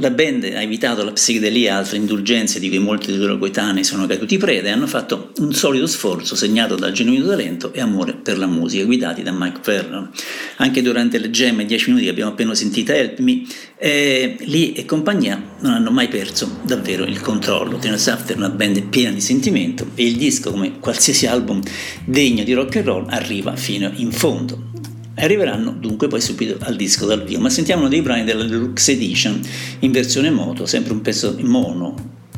La 0.00 0.10
band 0.10 0.42
ha 0.42 0.60
evitato 0.60 1.04
la 1.04 1.12
psichedelia 1.12 1.70
e 1.70 1.74
altre 1.74 1.98
indulgenze 1.98 2.58
di 2.58 2.68
cui 2.68 2.80
molti 2.80 3.12
dei 3.12 3.16
loro 3.16 3.38
coetanei 3.38 3.84
sono 3.84 4.06
caduti 4.06 4.38
preda 4.38 4.66
e 4.66 4.70
hanno 4.72 4.88
fatto 4.88 5.30
un 5.36 5.54
solido 5.54 5.86
sforzo 5.86 6.34
segnato 6.34 6.74
da 6.74 6.90
genuino 6.90 7.28
talento 7.28 7.72
e 7.72 7.80
amore 7.80 8.14
per 8.14 8.36
la 8.36 8.48
musica, 8.48 8.84
guidati 8.84 9.22
da 9.22 9.30
Mike 9.30 9.60
Vernon. 9.62 10.10
Anche 10.56 10.82
durante 10.82 11.18
le 11.18 11.30
gemme 11.30 11.64
10 11.64 11.90
minuti 11.90 12.06
che 12.06 12.10
abbiamo 12.10 12.32
appena 12.32 12.56
sentito 12.56 12.90
Help 12.90 13.20
Me, 13.20 13.44
eh, 13.76 14.34
Lee 14.40 14.72
e 14.74 14.84
compagnia 14.84 15.40
non 15.60 15.74
hanno 15.74 15.92
mai 15.92 16.08
perso 16.08 16.58
davvero 16.64 17.04
il 17.04 17.20
controllo. 17.20 17.78
Tenor 17.78 18.00
Saft 18.00 18.32
è 18.32 18.34
una 18.34 18.50
band 18.50 18.82
piena 18.88 19.12
di 19.12 19.20
sentimento 19.20 19.90
e 19.94 20.04
il 20.04 20.16
disco, 20.16 20.50
come 20.50 20.80
qualsiasi 20.80 21.28
album 21.28 21.62
degno 22.04 22.42
di 22.42 22.52
rock 22.52 22.78
and 22.78 22.84
roll, 22.84 23.06
arriva 23.10 23.54
fino 23.54 23.92
in 23.94 24.10
fondo. 24.10 24.77
Arriveranno 25.20 25.72
dunque 25.72 26.06
poi 26.06 26.20
subito 26.20 26.56
al 26.60 26.76
disco 26.76 27.04
dal 27.04 27.24
vivo, 27.24 27.40
ma 27.40 27.50
sentiamo 27.50 27.82
uno 27.82 27.90
dei 27.90 28.02
brani 28.02 28.24
della 28.24 28.44
Deluxe 28.44 28.92
Edition 28.92 29.40
in 29.80 29.90
versione 29.90 30.30
moto, 30.30 30.64
sempre 30.64 30.92
un 30.92 31.00
pezzo 31.00 31.36
mono, 31.40 31.94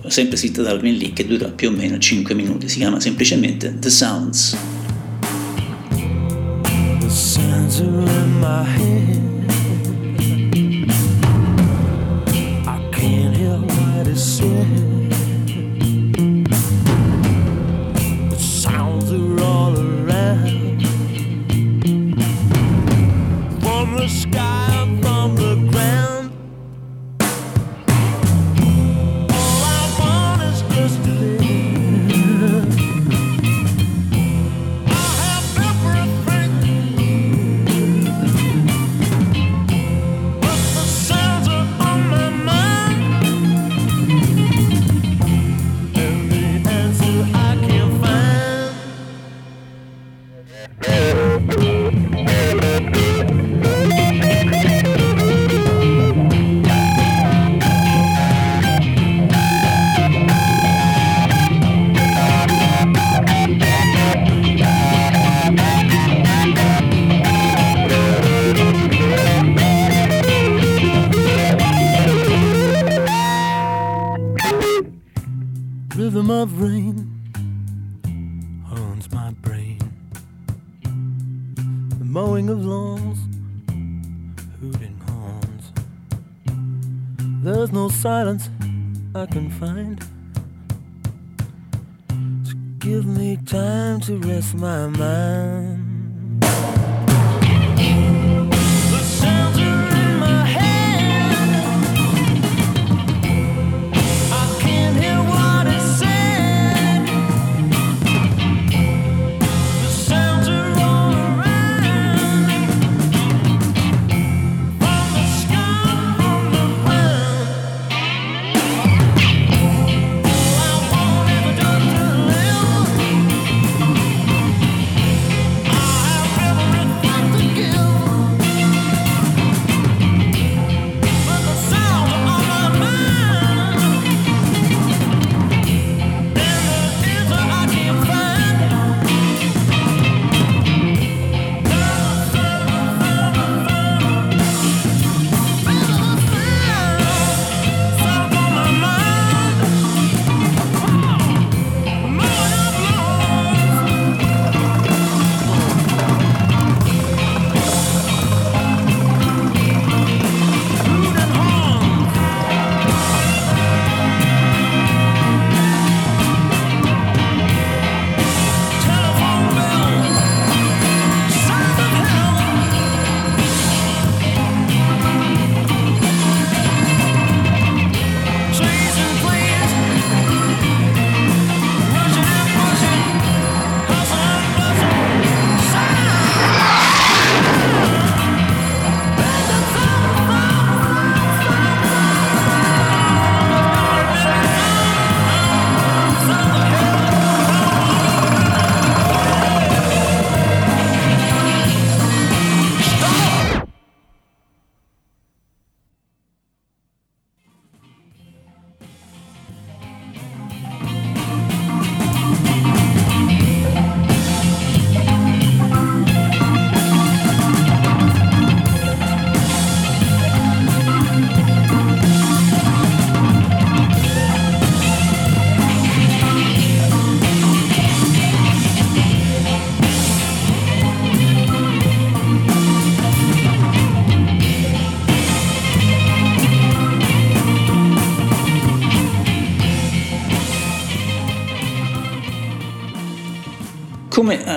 sempre 0.06 0.36
scritto 0.36 0.62
da 0.62 0.70
Alvin 0.70 0.96
Lee 0.96 1.12
che 1.12 1.26
dura 1.26 1.48
più 1.48 1.68
o 1.68 1.72
meno 1.72 1.98
5 1.98 2.34
minuti, 2.34 2.68
si 2.68 2.78
chiama 2.78 2.98
semplicemente 2.98 3.76
The 3.78 3.90
Sounds. 3.90 4.56
The 7.00 7.10
sounds 7.10 7.80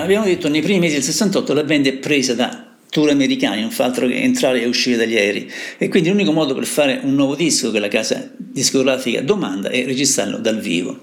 abbiamo 0.04 0.24
detto, 0.24 0.48
nei 0.48 0.62
primi 0.62 0.80
mesi 0.80 0.94
del 0.94 1.02
68 1.02 1.52
la 1.52 1.64
band 1.64 1.86
è 1.86 1.92
presa 1.94 2.34
da 2.34 2.76
tour 2.90 3.10
americani, 3.10 3.60
non 3.60 3.70
fa 3.70 3.84
altro 3.84 4.06
che 4.06 4.20
entrare 4.20 4.62
e 4.62 4.66
uscire 4.66 4.96
dagli 4.96 5.16
aerei 5.16 5.50
e 5.78 5.88
quindi 5.88 6.10
l'unico 6.10 6.30
modo 6.30 6.54
per 6.54 6.64
fare 6.64 7.00
un 7.02 7.14
nuovo 7.14 7.34
disco 7.34 7.72
che 7.72 7.80
la 7.80 7.88
casa 7.88 8.30
discografica 8.36 9.20
domanda 9.20 9.68
è 9.68 9.84
registrarlo 9.84 10.38
dal 10.38 10.60
vivo. 10.60 11.02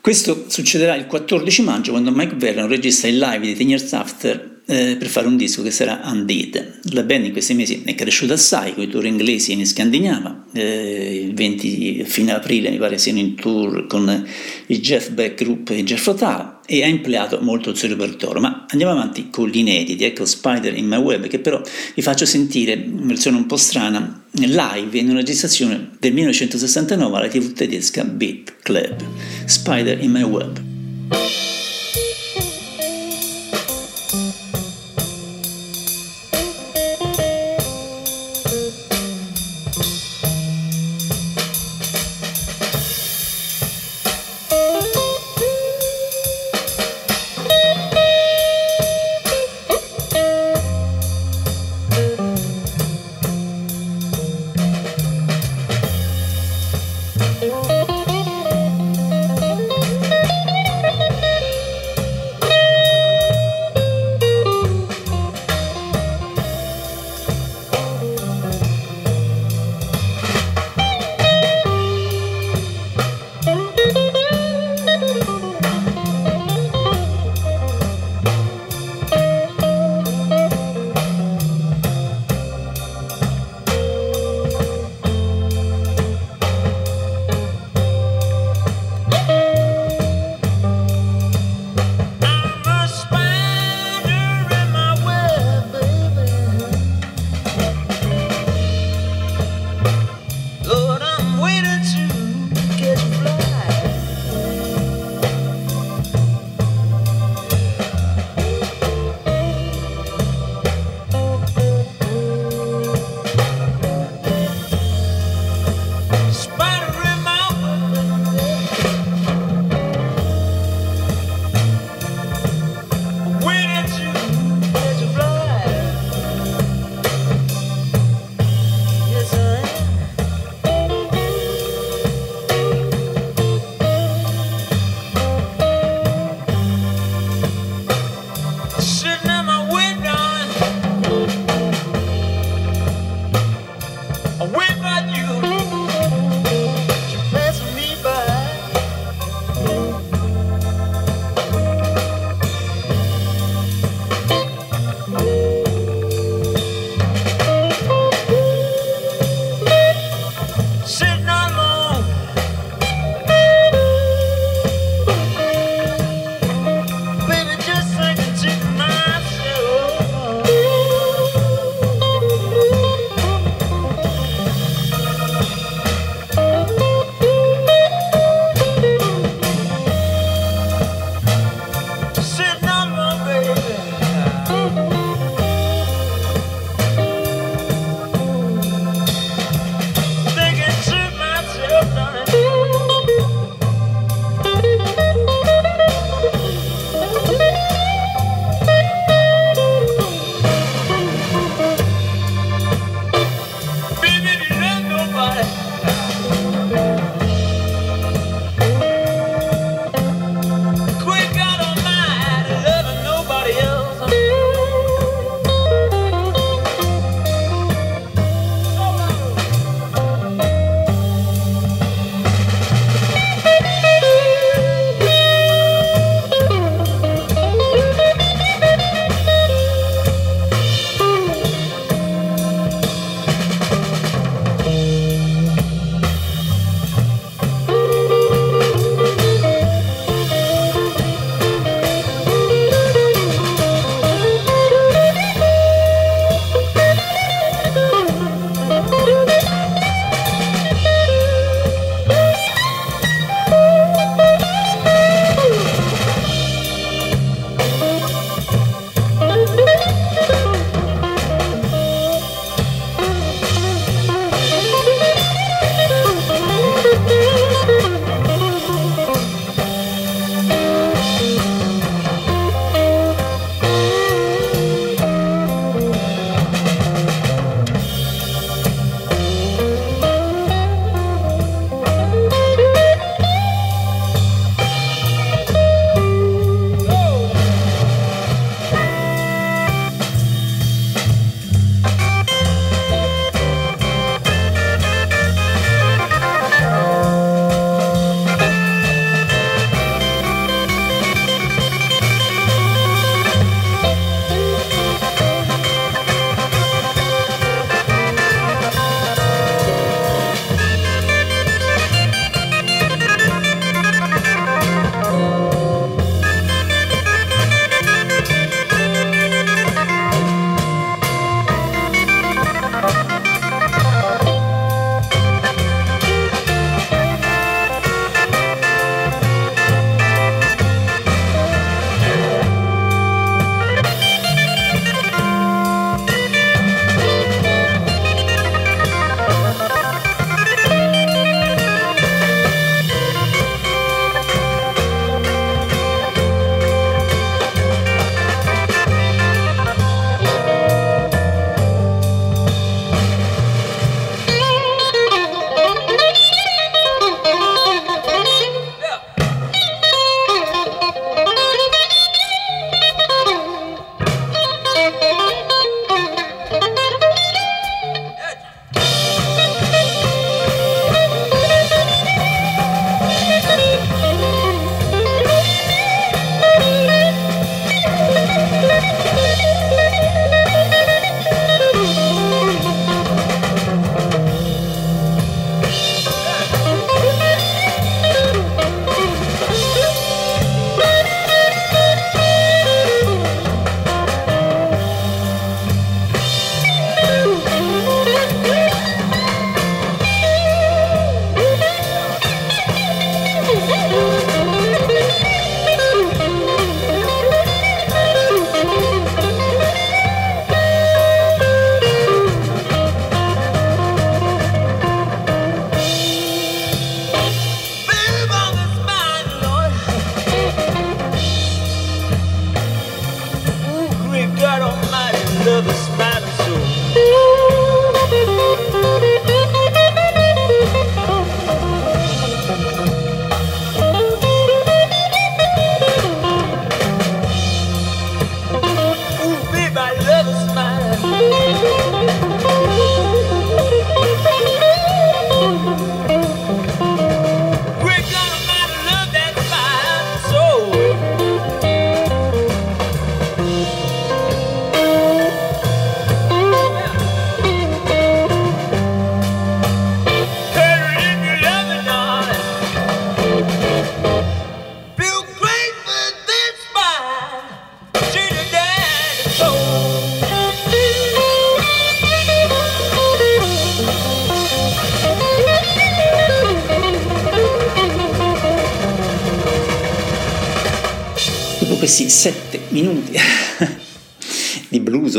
Questo 0.00 0.44
succederà 0.48 0.94
il 0.94 1.06
14 1.06 1.62
maggio 1.62 1.90
quando 1.90 2.12
Mike 2.12 2.36
Vernon 2.36 2.68
registra 2.68 3.08
il 3.08 3.18
live 3.18 3.40
di 3.40 3.56
Ten 3.56 3.68
Years 3.68 3.92
After 3.92 4.57
eh, 4.70 4.96
per 4.98 5.08
fare 5.08 5.26
un 5.26 5.38
disco 5.38 5.62
che 5.62 5.70
sarà 5.70 6.02
Undead. 6.04 6.80
La 6.92 7.02
band 7.02 7.24
in 7.24 7.32
questi 7.32 7.54
mesi 7.54 7.82
è 7.84 7.94
cresciuta 7.94 8.34
assai 8.34 8.74
con 8.74 8.82
i 8.82 8.88
tour 8.88 9.06
inglesi 9.06 9.52
in 9.52 9.66
Scandinava, 9.66 10.44
eh, 10.52 11.24
il 11.24 11.34
20 11.34 12.04
fine 12.04 12.34
aprile 12.34 12.68
mi 12.68 12.76
pare 12.76 12.98
siano 12.98 13.18
in 13.18 13.34
tour 13.34 13.86
con 13.86 14.26
il 14.66 14.80
Jeff 14.80 15.08
Beck 15.08 15.42
Group 15.42 15.70
e 15.70 15.82
Jeff 15.84 16.04
Rotal 16.04 16.58
e 16.66 16.82
ha 16.82 16.86
empleato 16.86 17.40
molto 17.40 17.70
il 17.70 17.76
suo 17.76 17.88
repertorio. 17.88 18.42
Ma 18.42 18.66
andiamo 18.68 18.92
avanti 18.92 19.28
con 19.30 19.48
gli 19.48 19.56
inediti, 19.56 20.04
ecco 20.04 20.26
Spider 20.26 20.76
in 20.76 20.86
My 20.86 20.98
Web 20.98 21.28
che 21.28 21.38
però 21.38 21.62
vi 21.94 22.02
faccio 22.02 22.26
sentire 22.26 22.72
in 22.72 23.06
versione 23.06 23.38
un 23.38 23.46
po' 23.46 23.56
strana 23.56 24.22
live 24.32 24.98
in 24.98 25.08
una 25.08 25.20
registrazione 25.20 25.92
del 25.98 26.12
1969 26.12 27.16
alla 27.16 27.28
TV 27.28 27.52
tedesca 27.54 28.04
Beat 28.04 28.56
Club. 28.62 29.02
Spider 29.46 30.02
in 30.02 30.10
My 30.10 30.22
Web. 30.22 31.47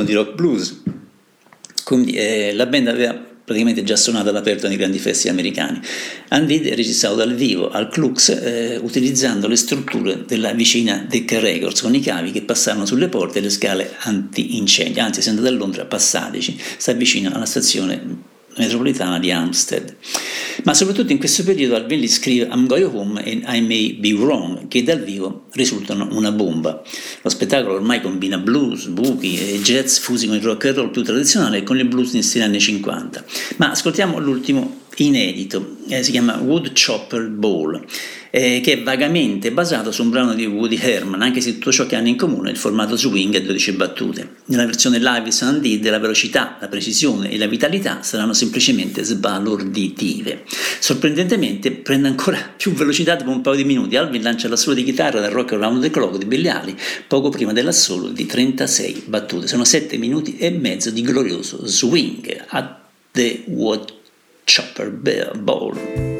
Di 0.10 0.16
rock 0.16 0.34
blues. 0.34 0.82
Quindi 1.84 2.14
eh, 2.14 2.54
la 2.54 2.66
band 2.66 2.88
aveva 2.88 3.28
praticamente 3.50 3.84
già 3.84 3.96
suonato 3.96 4.30
all'aperto 4.30 4.68
nei 4.68 4.78
grandi 4.78 5.00
festival 5.00 5.38
americani. 5.38 5.80
Undead 6.30 6.66
è 6.66 6.76
registrato 6.76 7.16
dal 7.16 7.34
vivo 7.34 7.72
al 7.72 7.90
Clux 7.90 8.30
eh, 8.30 8.78
utilizzando 8.80 9.48
le 9.48 9.56
strutture 9.56 10.24
della 10.28 10.52
vicina 10.52 11.04
Decca 11.08 11.40
Records 11.40 11.82
con 11.82 11.96
i 11.96 12.00
cavi 12.00 12.30
che 12.30 12.44
passavano 12.44 12.86
sulle 12.86 13.08
porte 13.08 13.40
e 13.40 13.42
le 13.42 13.50
scale 13.50 13.96
anti-incendio, 14.02 15.02
anzi 15.02 15.22
essendo 15.22 15.42
da 15.42 15.50
Londra 15.50 15.86
passateci, 15.86 16.60
sta 16.78 16.94
vicino 16.94 17.32
alla 17.34 17.46
stazione 17.46 18.38
metropolitana 18.60 19.18
di 19.18 19.32
Hampstead. 19.32 19.96
Ma 20.64 20.74
soprattutto 20.74 21.12
in 21.12 21.18
questo 21.18 21.44
periodo 21.44 21.76
Alvin 21.76 22.08
scrive 22.08 22.48
I'm 22.52 22.68
Going 22.68 22.94
Home 22.94 23.24
e 23.24 23.42
I 23.48 23.62
May 23.62 23.94
Be 23.94 24.14
Wrong, 24.14 24.68
che 24.68 24.84
dal 24.84 25.02
vivo 25.02 25.46
risultano 25.54 26.10
una 26.12 26.32
bomba. 26.32 26.82
Lo 27.22 27.30
spettacolo 27.30 27.76
ormai 27.76 28.02
combina 28.02 28.38
blues, 28.38 28.88
buchi 28.88 29.40
e 29.40 29.62
jazz 29.62 29.98
fusi 29.98 30.28
con 30.28 30.36
il 30.36 30.44
rock 30.44 30.66
and 30.66 30.76
roll 30.76 30.92
più 30.92 31.04
tradizionale 31.04 31.60
e 31.60 31.64
con 31.64 31.80
il 31.80 31.86
blues 31.86 32.18
stile 32.20 32.44
anni 32.44 32.60
50. 32.60 33.24
Ma 33.58 33.72
ascoltiamo 33.72 34.20
l'ultimo 34.20 34.82
inedito, 34.98 35.78
eh, 35.88 36.04
si 36.04 36.12
chiama 36.12 36.38
Wood 36.38 36.74
Chopper 36.74 37.30
Ball 37.30 37.82
eh, 38.32 38.62
che 38.64 38.74
è 38.74 38.84
vagamente 38.84 39.52
basato 39.52 39.92
su 39.92 40.04
un 40.04 40.10
brano 40.10 40.34
di 40.34 40.46
Woody 40.46 40.78
Herman, 40.80 41.22
anche 41.22 41.42
se 41.42 41.54
tutto 41.54 41.72
ciò 41.72 41.86
che 41.86 41.96
hanno 41.96 42.08
in 42.08 42.16
comune 42.16 42.50
è 42.50 42.52
il 42.52 42.58
formato 42.58 42.96
swing 42.96 43.36
e 43.36 43.42
12 43.42 43.72
battute. 43.74 44.30
Nella 44.46 44.66
versione 44.66 45.00
live 45.00 45.24
di 45.24 45.32
Sun 45.32 45.60
Did 45.60 45.88
la 45.90 46.00
velocità, 46.00 46.58
la 46.60 46.68
precisione 46.68 47.30
e 47.32 47.38
la 47.38 47.48
vitalità 47.48 48.02
saranno 48.02 48.34
semplicemente 48.34 49.04
sbalorditive. 49.04 50.44
Sorprendentemente 50.80 51.72
prende 51.72 52.08
ancora 52.08 52.54
più 52.56 52.74
velocità 52.74 53.16
dopo 53.16 53.32
un 53.32 53.42
paio 53.42 53.58
di 53.58 53.64
minuti. 53.64 53.96
Alvin 53.96 54.22
lancia 54.22 54.48
l'assolo 54.48 54.76
di 54.76 54.84
chitarra 54.84 55.20
del 55.20 55.32
Rock 55.32 55.54
Around 55.54 55.82
the 55.82 55.90
Clock 55.90 56.18
di 56.18 56.26
Billy 56.26 56.48
Ali 56.48 56.76
poco 57.08 57.30
prima 57.30 57.54
dell'assolo 57.54 58.08
di 58.10 58.26
36 58.26 59.04
battute. 59.08 59.48
Sono 59.48 59.64
7 59.64 59.98
minuti 59.98 60.38
e 60.38 60.50
mezzo 60.50 60.90
di 60.92 61.02
glorioso 61.02 61.66
swing 61.66 62.46
a 62.48 62.80
The 63.12 63.44
Wood 63.48 63.94
Chopper 64.46 64.92
Ball. 65.38 66.19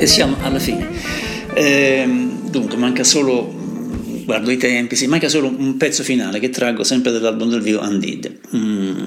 E 0.00 0.06
siamo 0.06 0.34
alla 0.40 0.58
fine. 0.58 0.88
Ehm, 1.52 2.48
dunque, 2.48 2.78
manca 2.78 3.04
solo, 3.04 3.52
guardo 4.24 4.50
i 4.50 4.56
tempi, 4.56 4.96
sì, 4.96 5.06
manca 5.06 5.28
solo 5.28 5.48
un 5.48 5.76
pezzo 5.76 6.02
finale 6.02 6.38
che 6.38 6.48
traggo 6.48 6.84
sempre 6.84 7.12
dall'album 7.12 7.50
del 7.50 7.60
vivo 7.60 7.82
Undid, 7.82 8.38
mm, 8.56 9.06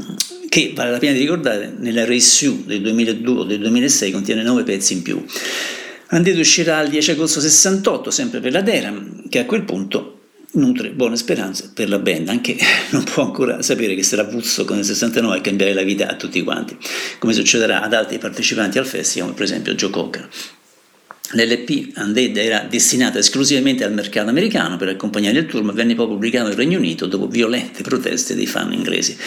che 0.50 0.72
vale 0.76 0.92
la 0.92 1.00
pena 1.00 1.14
di 1.14 1.20
ricordare, 1.22 1.74
nella 1.80 2.06
Race 2.06 2.64
del 2.68 2.82
2002 2.82 3.40
o 3.40 3.44
del 3.44 3.58
2006 3.58 4.12
contiene 4.12 4.44
nove 4.44 4.62
pezzi 4.62 4.94
in 4.94 5.02
più. 5.02 5.26
Undid 6.12 6.38
uscirà 6.38 6.80
il 6.82 6.92
10 6.92 7.10
agosto 7.10 7.42
68, 7.42 8.12
sempre 8.12 8.40
per 8.40 8.52
la 8.52 8.62
Deram, 8.62 9.28
che 9.30 9.40
a 9.40 9.46
quel 9.46 9.64
punto 9.64 10.20
nutre 10.52 10.92
buone 10.92 11.18
speranze 11.18 11.72
per 11.74 11.90
la 11.90 11.98
band, 11.98 12.30
anche 12.30 12.56
non 12.92 13.04
può 13.04 13.24
ancora 13.24 13.64
sapere 13.64 13.96
che 13.96 14.04
sarà 14.04 14.22
Woodstock 14.22 14.70
nel 14.70 14.86
69 14.86 15.38
a 15.38 15.42
cambiare 15.42 15.74
la 15.74 15.82
vita 15.82 16.08
a 16.08 16.16
tutti 16.16 16.44
quanti, 16.44 16.78
come 17.18 17.34
succederà 17.34 17.82
ad 17.82 17.96
altri 17.96 18.20
partecipanti 18.20 18.78
al 18.78 18.86
festival, 18.86 19.34
per 19.34 19.46
esempio 19.46 19.74
Joe 19.74 19.90
Cocker. 19.90 20.30
L'LP 21.32 21.98
Undead 21.98 22.38
era 22.38 22.68
destinata 22.70 23.18
esclusivamente 23.18 23.84
al 23.84 23.94
mercato 23.94 24.30
americano 24.30 24.78
per 24.78 24.90
accompagnare 24.90 25.40
il 25.40 25.46
tour, 25.46 25.64
ma 25.64 25.72
venne 25.72 25.96
poi 25.96 26.08
pubblicato 26.08 26.48
nel 26.48 26.58
Regno 26.58 26.78
Unito 26.78 27.08
dopo 27.08 27.28
violente 27.28 27.82
proteste 27.82 28.36
dei 28.36 28.46
fan 28.46 28.74
inglesi. 28.74 29.18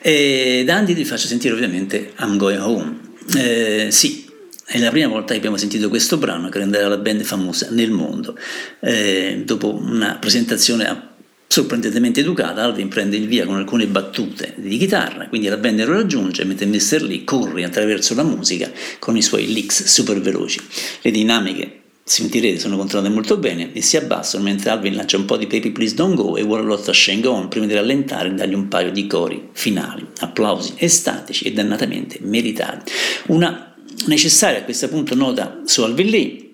E 0.00 0.62
da 0.64 0.78
Undead 0.78 0.96
vi 0.96 1.04
faccio 1.04 1.26
sentire 1.26 1.52
ovviamente 1.52 2.12
I'm 2.20 2.36
Going 2.36 2.60
Home. 2.60 2.98
Eh, 3.36 3.88
sì, 3.90 4.26
è 4.64 4.78
la 4.78 4.90
prima 4.90 5.08
volta 5.08 5.32
che 5.32 5.38
abbiamo 5.38 5.56
sentito 5.56 5.88
questo 5.88 6.16
brano 6.16 6.48
che 6.48 6.58
renderà 6.58 6.86
la 6.86 6.96
band 6.96 7.22
famosa 7.22 7.68
nel 7.70 7.90
mondo. 7.90 8.38
Eh, 8.80 9.42
dopo 9.44 9.74
una 9.74 10.16
presentazione 10.18 11.09
sorprendentemente 11.52 12.20
educata, 12.20 12.62
Alvin 12.62 12.86
prende 12.86 13.16
il 13.16 13.26
via 13.26 13.44
con 13.44 13.56
alcune 13.56 13.88
battute 13.88 14.54
di 14.56 14.78
chitarra, 14.78 15.28
quindi 15.28 15.48
la 15.48 15.56
band 15.56 15.84
lo 15.84 15.94
raggiunge 15.94 16.44
mentre 16.44 16.64
Mr. 16.66 17.02
Lee 17.02 17.24
corre 17.24 17.64
attraverso 17.64 18.14
la 18.14 18.22
musica 18.22 18.70
con 19.00 19.16
i 19.16 19.22
suoi 19.22 19.52
licks 19.52 19.82
super 19.82 20.20
veloci. 20.20 20.60
Le 21.02 21.10
dinamiche 21.10 21.80
sentirete 22.04 22.60
sono 22.60 22.76
controllate 22.76 23.12
molto 23.12 23.36
bene 23.36 23.72
e 23.72 23.82
si 23.82 23.96
abbassano 23.96 24.44
mentre 24.44 24.70
Alvin 24.70 24.94
lancia 24.94 25.16
un 25.16 25.24
po' 25.24 25.36
di 25.36 25.48
Baby 25.48 25.72
Please 25.72 25.96
Don't 25.96 26.14
Go 26.14 26.36
e 26.36 26.42
a 26.42 26.44
Lot 26.44 26.86
of 26.86 26.94
Shane 26.94 27.20
Go 27.20 27.30
On 27.30 27.48
prima 27.48 27.66
di 27.66 27.74
rallentare 27.74 28.28
e 28.28 28.32
dargli 28.34 28.54
un 28.54 28.68
paio 28.68 28.92
di 28.92 29.08
cori 29.08 29.48
finali, 29.50 30.06
applausi 30.20 30.74
estatici 30.76 31.46
e 31.46 31.52
dannatamente 31.52 32.20
meritati. 32.22 32.92
Una 33.26 33.74
necessaria 34.06 34.60
a 34.60 34.62
questo 34.62 34.88
punto 34.88 35.16
nota 35.16 35.62
su 35.64 35.82
Alvin 35.82 36.10
Lee 36.10 36.49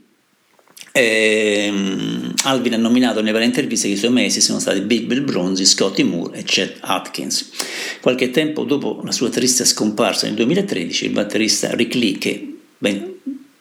Ehm, 0.98 2.32
Alvin 2.44 2.72
ha 2.72 2.78
nominato 2.78 3.20
nelle 3.20 3.32
varie 3.32 3.46
interviste 3.46 3.86
che 3.86 3.94
i 3.94 3.98
suoi 3.98 4.12
mesi 4.12 4.40
sono 4.40 4.58
stati 4.58 4.80
Big 4.80 5.04
Bill 5.04 5.24
Bronzy, 5.24 5.66
Scotty 5.66 6.02
Moore 6.04 6.38
e 6.38 6.42
Chet 6.42 6.78
Atkins. 6.80 7.50
Qualche 8.00 8.30
tempo 8.30 8.64
dopo 8.64 9.02
la 9.04 9.12
sua 9.12 9.28
triste 9.28 9.66
scomparsa 9.66 10.26
nel 10.26 10.36
2013, 10.36 11.04
il 11.04 11.10
batterista 11.12 11.74
Rick 11.74 11.94
Lee, 11.96 12.16
che 12.16 12.56
beh, 12.78 13.15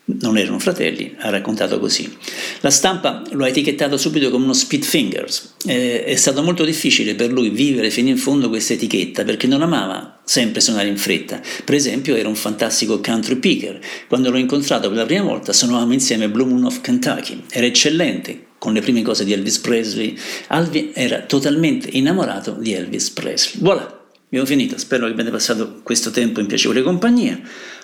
non 0.05 0.37
erano 0.37 0.59
fratelli, 0.59 1.15
ha 1.19 1.29
raccontato 1.29 1.79
così. 1.79 2.15
La 2.61 2.69
stampa 2.69 3.23
lo 3.31 3.43
ha 3.43 3.47
etichettato 3.47 3.97
subito 3.97 4.29
come 4.29 4.43
uno 4.43 4.53
speed 4.53 4.83
fingers. 4.83 5.55
Eh, 5.65 6.03
è 6.03 6.15
stato 6.15 6.43
molto 6.43 6.63
difficile 6.63 7.15
per 7.15 7.31
lui 7.31 7.49
vivere 7.49 7.89
fino 7.89 8.09
in 8.09 8.17
fondo 8.17 8.49
questa 8.49 8.73
etichetta 8.73 9.23
perché 9.23 9.47
non 9.47 9.63
amava 9.63 10.21
sempre 10.23 10.61
suonare 10.61 10.87
in 10.87 10.97
fretta. 10.97 11.41
Per 11.63 11.73
esempio 11.73 12.15
era 12.15 12.27
un 12.27 12.35
fantastico 12.35 12.99
country 12.99 13.37
picker. 13.37 13.79
Quando 14.07 14.29
l'ho 14.29 14.37
incontrato 14.37 14.89
per 14.89 14.97
la 14.97 15.05
prima 15.05 15.23
volta 15.23 15.53
suonavamo 15.53 15.93
insieme 15.93 16.29
Blue 16.29 16.45
Moon 16.45 16.65
of 16.65 16.81
Kentucky. 16.81 17.43
Era 17.49 17.65
eccellente, 17.65 18.47
con 18.59 18.73
le 18.73 18.81
prime 18.81 19.01
cose 19.01 19.25
di 19.25 19.33
Elvis 19.33 19.57
Presley. 19.57 20.15
Alvin 20.47 20.91
era 20.93 21.21
totalmente 21.21 21.89
innamorato 21.91 22.51
di 22.51 22.73
Elvis 22.73 23.09
Presley. 23.09 23.63
Voilà! 23.63 23.94
Abbiamo 24.35 24.53
finito, 24.53 24.77
spero 24.77 25.05
che 25.05 25.13
abbiate 25.13 25.31
passato 25.31 25.79
questo 25.81 26.11
tempo 26.11 26.41
in 26.41 26.45
piacevole 26.45 26.81
compagnia. 26.81 27.39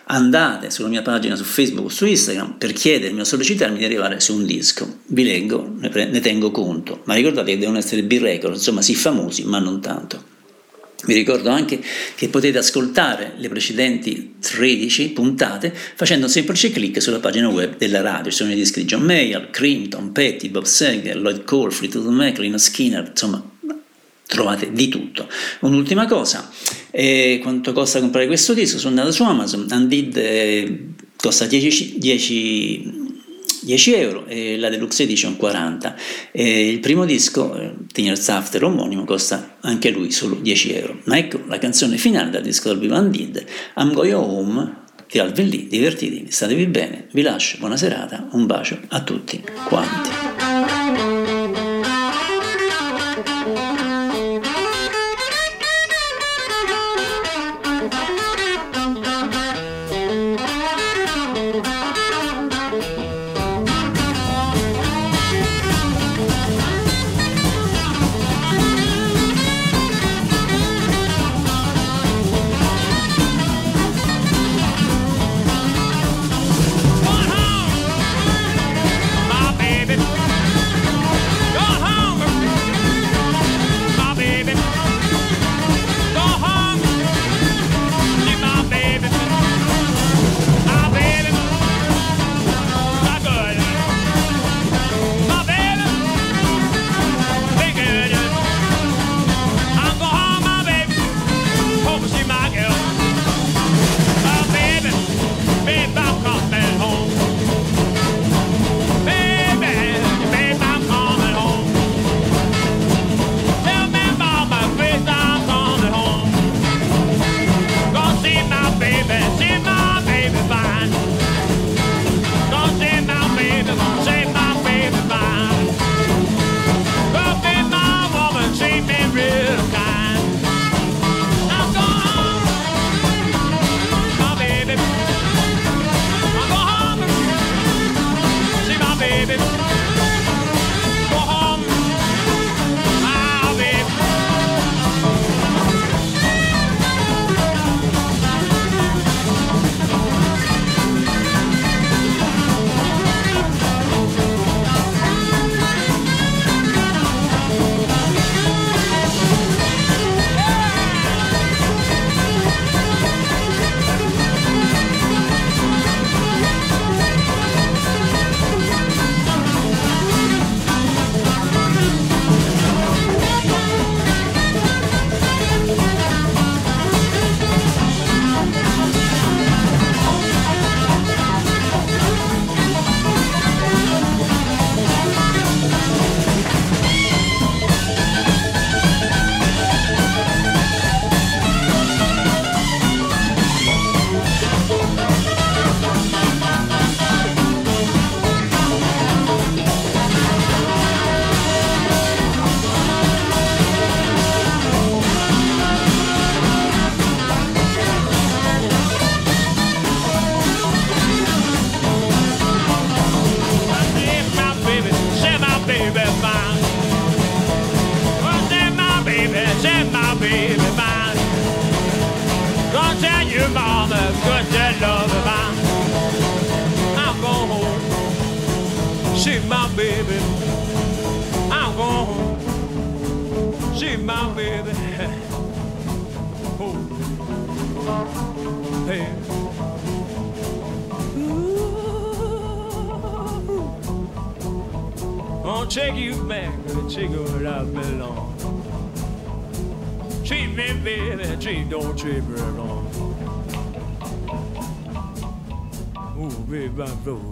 Andate 0.07 0.69
sulla 0.69 0.89
mia 0.89 1.01
pagina 1.01 1.37
su 1.37 1.45
Facebook 1.45 1.85
o 1.85 1.89
su 1.89 2.05
Instagram 2.05 2.55
per 2.57 2.73
chiedermi 2.73 3.21
o 3.21 3.23
sollecitarmi 3.23 3.77
di 3.77 3.85
arrivare 3.85 4.19
su 4.19 4.35
un 4.35 4.45
disco. 4.45 4.97
Vi 5.05 5.23
leggo, 5.23 5.73
ne, 5.77 5.87
pre- 5.87 6.07
ne 6.07 6.19
tengo 6.19 6.51
conto, 6.51 7.03
ma 7.05 7.13
ricordate 7.13 7.51
che 7.51 7.57
devono 7.57 7.77
essere 7.77 8.03
B-record, 8.03 8.55
insomma 8.55 8.81
sì 8.81 8.95
famosi, 8.95 9.45
ma 9.45 9.59
non 9.59 9.79
tanto. 9.79 10.21
Vi 11.05 11.13
ricordo 11.13 11.49
anche 11.49 11.81
che 12.15 12.27
potete 12.27 12.57
ascoltare 12.57 13.35
le 13.37 13.47
precedenti 13.47 14.35
13 14.41 15.11
puntate 15.11 15.73
facendo 15.95 16.25
un 16.25 16.31
semplice 16.31 16.69
clic 16.69 17.01
sulla 17.01 17.19
pagina 17.19 17.47
web 17.47 17.77
della 17.77 18.01
radio. 18.01 18.29
Ci 18.29 18.35
sono 18.35 18.51
i 18.51 18.55
dischi 18.55 18.81
di 18.81 18.87
John 18.87 19.03
Mayer, 19.03 19.51
Cream, 19.51 19.87
Tom 19.87 20.11
Petty, 20.11 20.49
Bob 20.49 20.65
Seger, 20.65 21.15
Lloyd 21.15 21.45
Cole, 21.45 21.71
Fleetwood 21.71 22.07
Mac, 22.07 22.39
Lina 22.39 22.57
Skinner, 22.57 23.07
insomma 23.09 23.50
trovate 24.31 24.71
di 24.71 24.87
tutto. 24.87 25.27
Un'ultima 25.59 26.05
cosa, 26.05 26.49
eh, 26.89 27.39
quanto 27.41 27.73
costa 27.73 27.99
comprare 27.99 28.27
questo 28.27 28.53
disco? 28.53 28.77
Sono 28.77 28.95
andato 28.95 29.11
su 29.11 29.23
Amazon, 29.23 29.67
Undid 29.69 30.15
eh, 30.15 30.85
costa 31.17 31.45
10, 31.45 31.97
10, 31.97 33.09
10, 33.63 33.93
euro 33.93 34.25
e 34.27 34.57
la 34.57 34.69
Deluxe 34.69 35.03
Edition 35.03 35.35
40. 35.35 35.97
E 36.31 36.69
il 36.69 36.79
primo 36.79 37.03
disco, 37.03 37.59
eh, 37.59 37.73
Teeners 37.91 38.29
After 38.29 38.63
omonimo, 38.63 39.03
costa 39.03 39.57
anche 39.59 39.89
lui 39.89 40.11
solo 40.11 40.35
10 40.35 40.73
euro. 40.75 41.01
Ma 41.05 41.17
ecco 41.17 41.41
la 41.47 41.57
canzone 41.57 41.97
finale 41.97 42.29
del 42.29 42.43
disco 42.43 42.69
dal 42.69 42.79
vivo 42.79 42.95
Undid, 42.95 43.43
I'm 43.75 43.91
Going 43.91 44.15
Home, 44.15 44.75
di 45.11 45.19
Alvin 45.19 45.49
Lee, 45.49 45.67
divertitevi, 45.67 46.31
statevi 46.31 46.67
bene, 46.67 47.07
vi 47.11 47.21
lascio, 47.21 47.57
buona 47.59 47.75
serata, 47.75 48.29
un 48.31 48.45
bacio 48.45 48.79
a 48.87 49.01
tutti 49.03 49.43
quanti. 49.67 50.30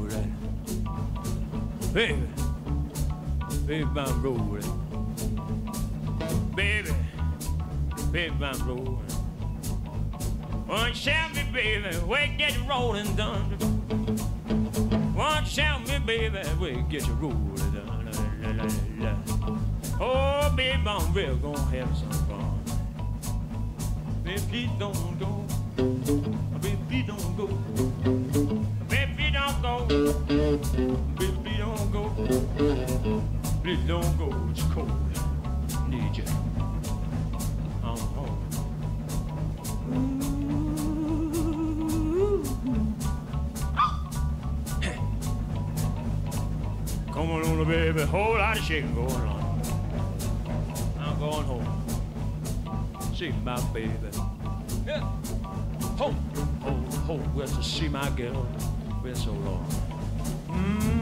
rolling. 0.10 0.36
Baby, 1.94 2.28
baby, 3.66 4.00
I'm 4.00 4.22
rolling. 4.22 4.64
Baby, 6.56 6.92
baby, 8.12 8.36
I'm 8.44 8.68
rolling. 8.68 8.98
One 10.68 10.94
shout 10.94 11.34
me, 11.34 11.44
baby, 11.52 11.98
we 12.08 12.36
get 12.38 12.58
rolling 12.68 13.16
done. 13.16 13.44
One 15.16 15.46
shout 15.46 15.88
me, 15.88 16.00
baby, 16.06 16.42
we 16.62 16.84
get 16.90 17.08
rolling 17.20 17.72
done. 17.72 17.86
Oh, 20.02 20.54
baby, 20.56 20.82
I'm 20.86 21.14
real 21.14 21.36
gonna 21.38 21.60
have 21.60 21.98
some 21.98 22.12
fun. 22.28 22.60
Baby, 24.24 24.42
please 24.50 24.70
don't, 24.80 25.20
don't. 25.20 25.39
Please 32.30 32.46
don't 32.58 33.04
go, 33.04 33.22
Blir 33.64 33.78
långårdskål, 33.88 34.90
Need 35.90 36.18
you. 36.18 36.24
Come 47.14 47.32
on, 47.32 47.42
little 47.42 47.66
baby, 47.66 48.02
whole 48.02 48.38
lot 48.38 48.58
of 48.58 48.64
shaking 48.64 48.94
going 48.94 49.12
on. 49.12 49.62
I'm 51.00 51.20
going 51.20 51.46
home. 51.46 51.66
See 53.16 53.34
my 53.44 53.60
baby. 53.74 53.90
Yeah. 54.86 55.00
Home, 55.98 56.16
home, 56.62 56.86
home. 57.08 57.36
Where 57.36 57.48
to 57.48 57.64
see 57.64 57.90
my 57.90 58.10
girl, 58.12 58.46
been 59.04 59.16
so 59.16 59.32
long. 59.32 59.66
Hmm. 60.48 60.99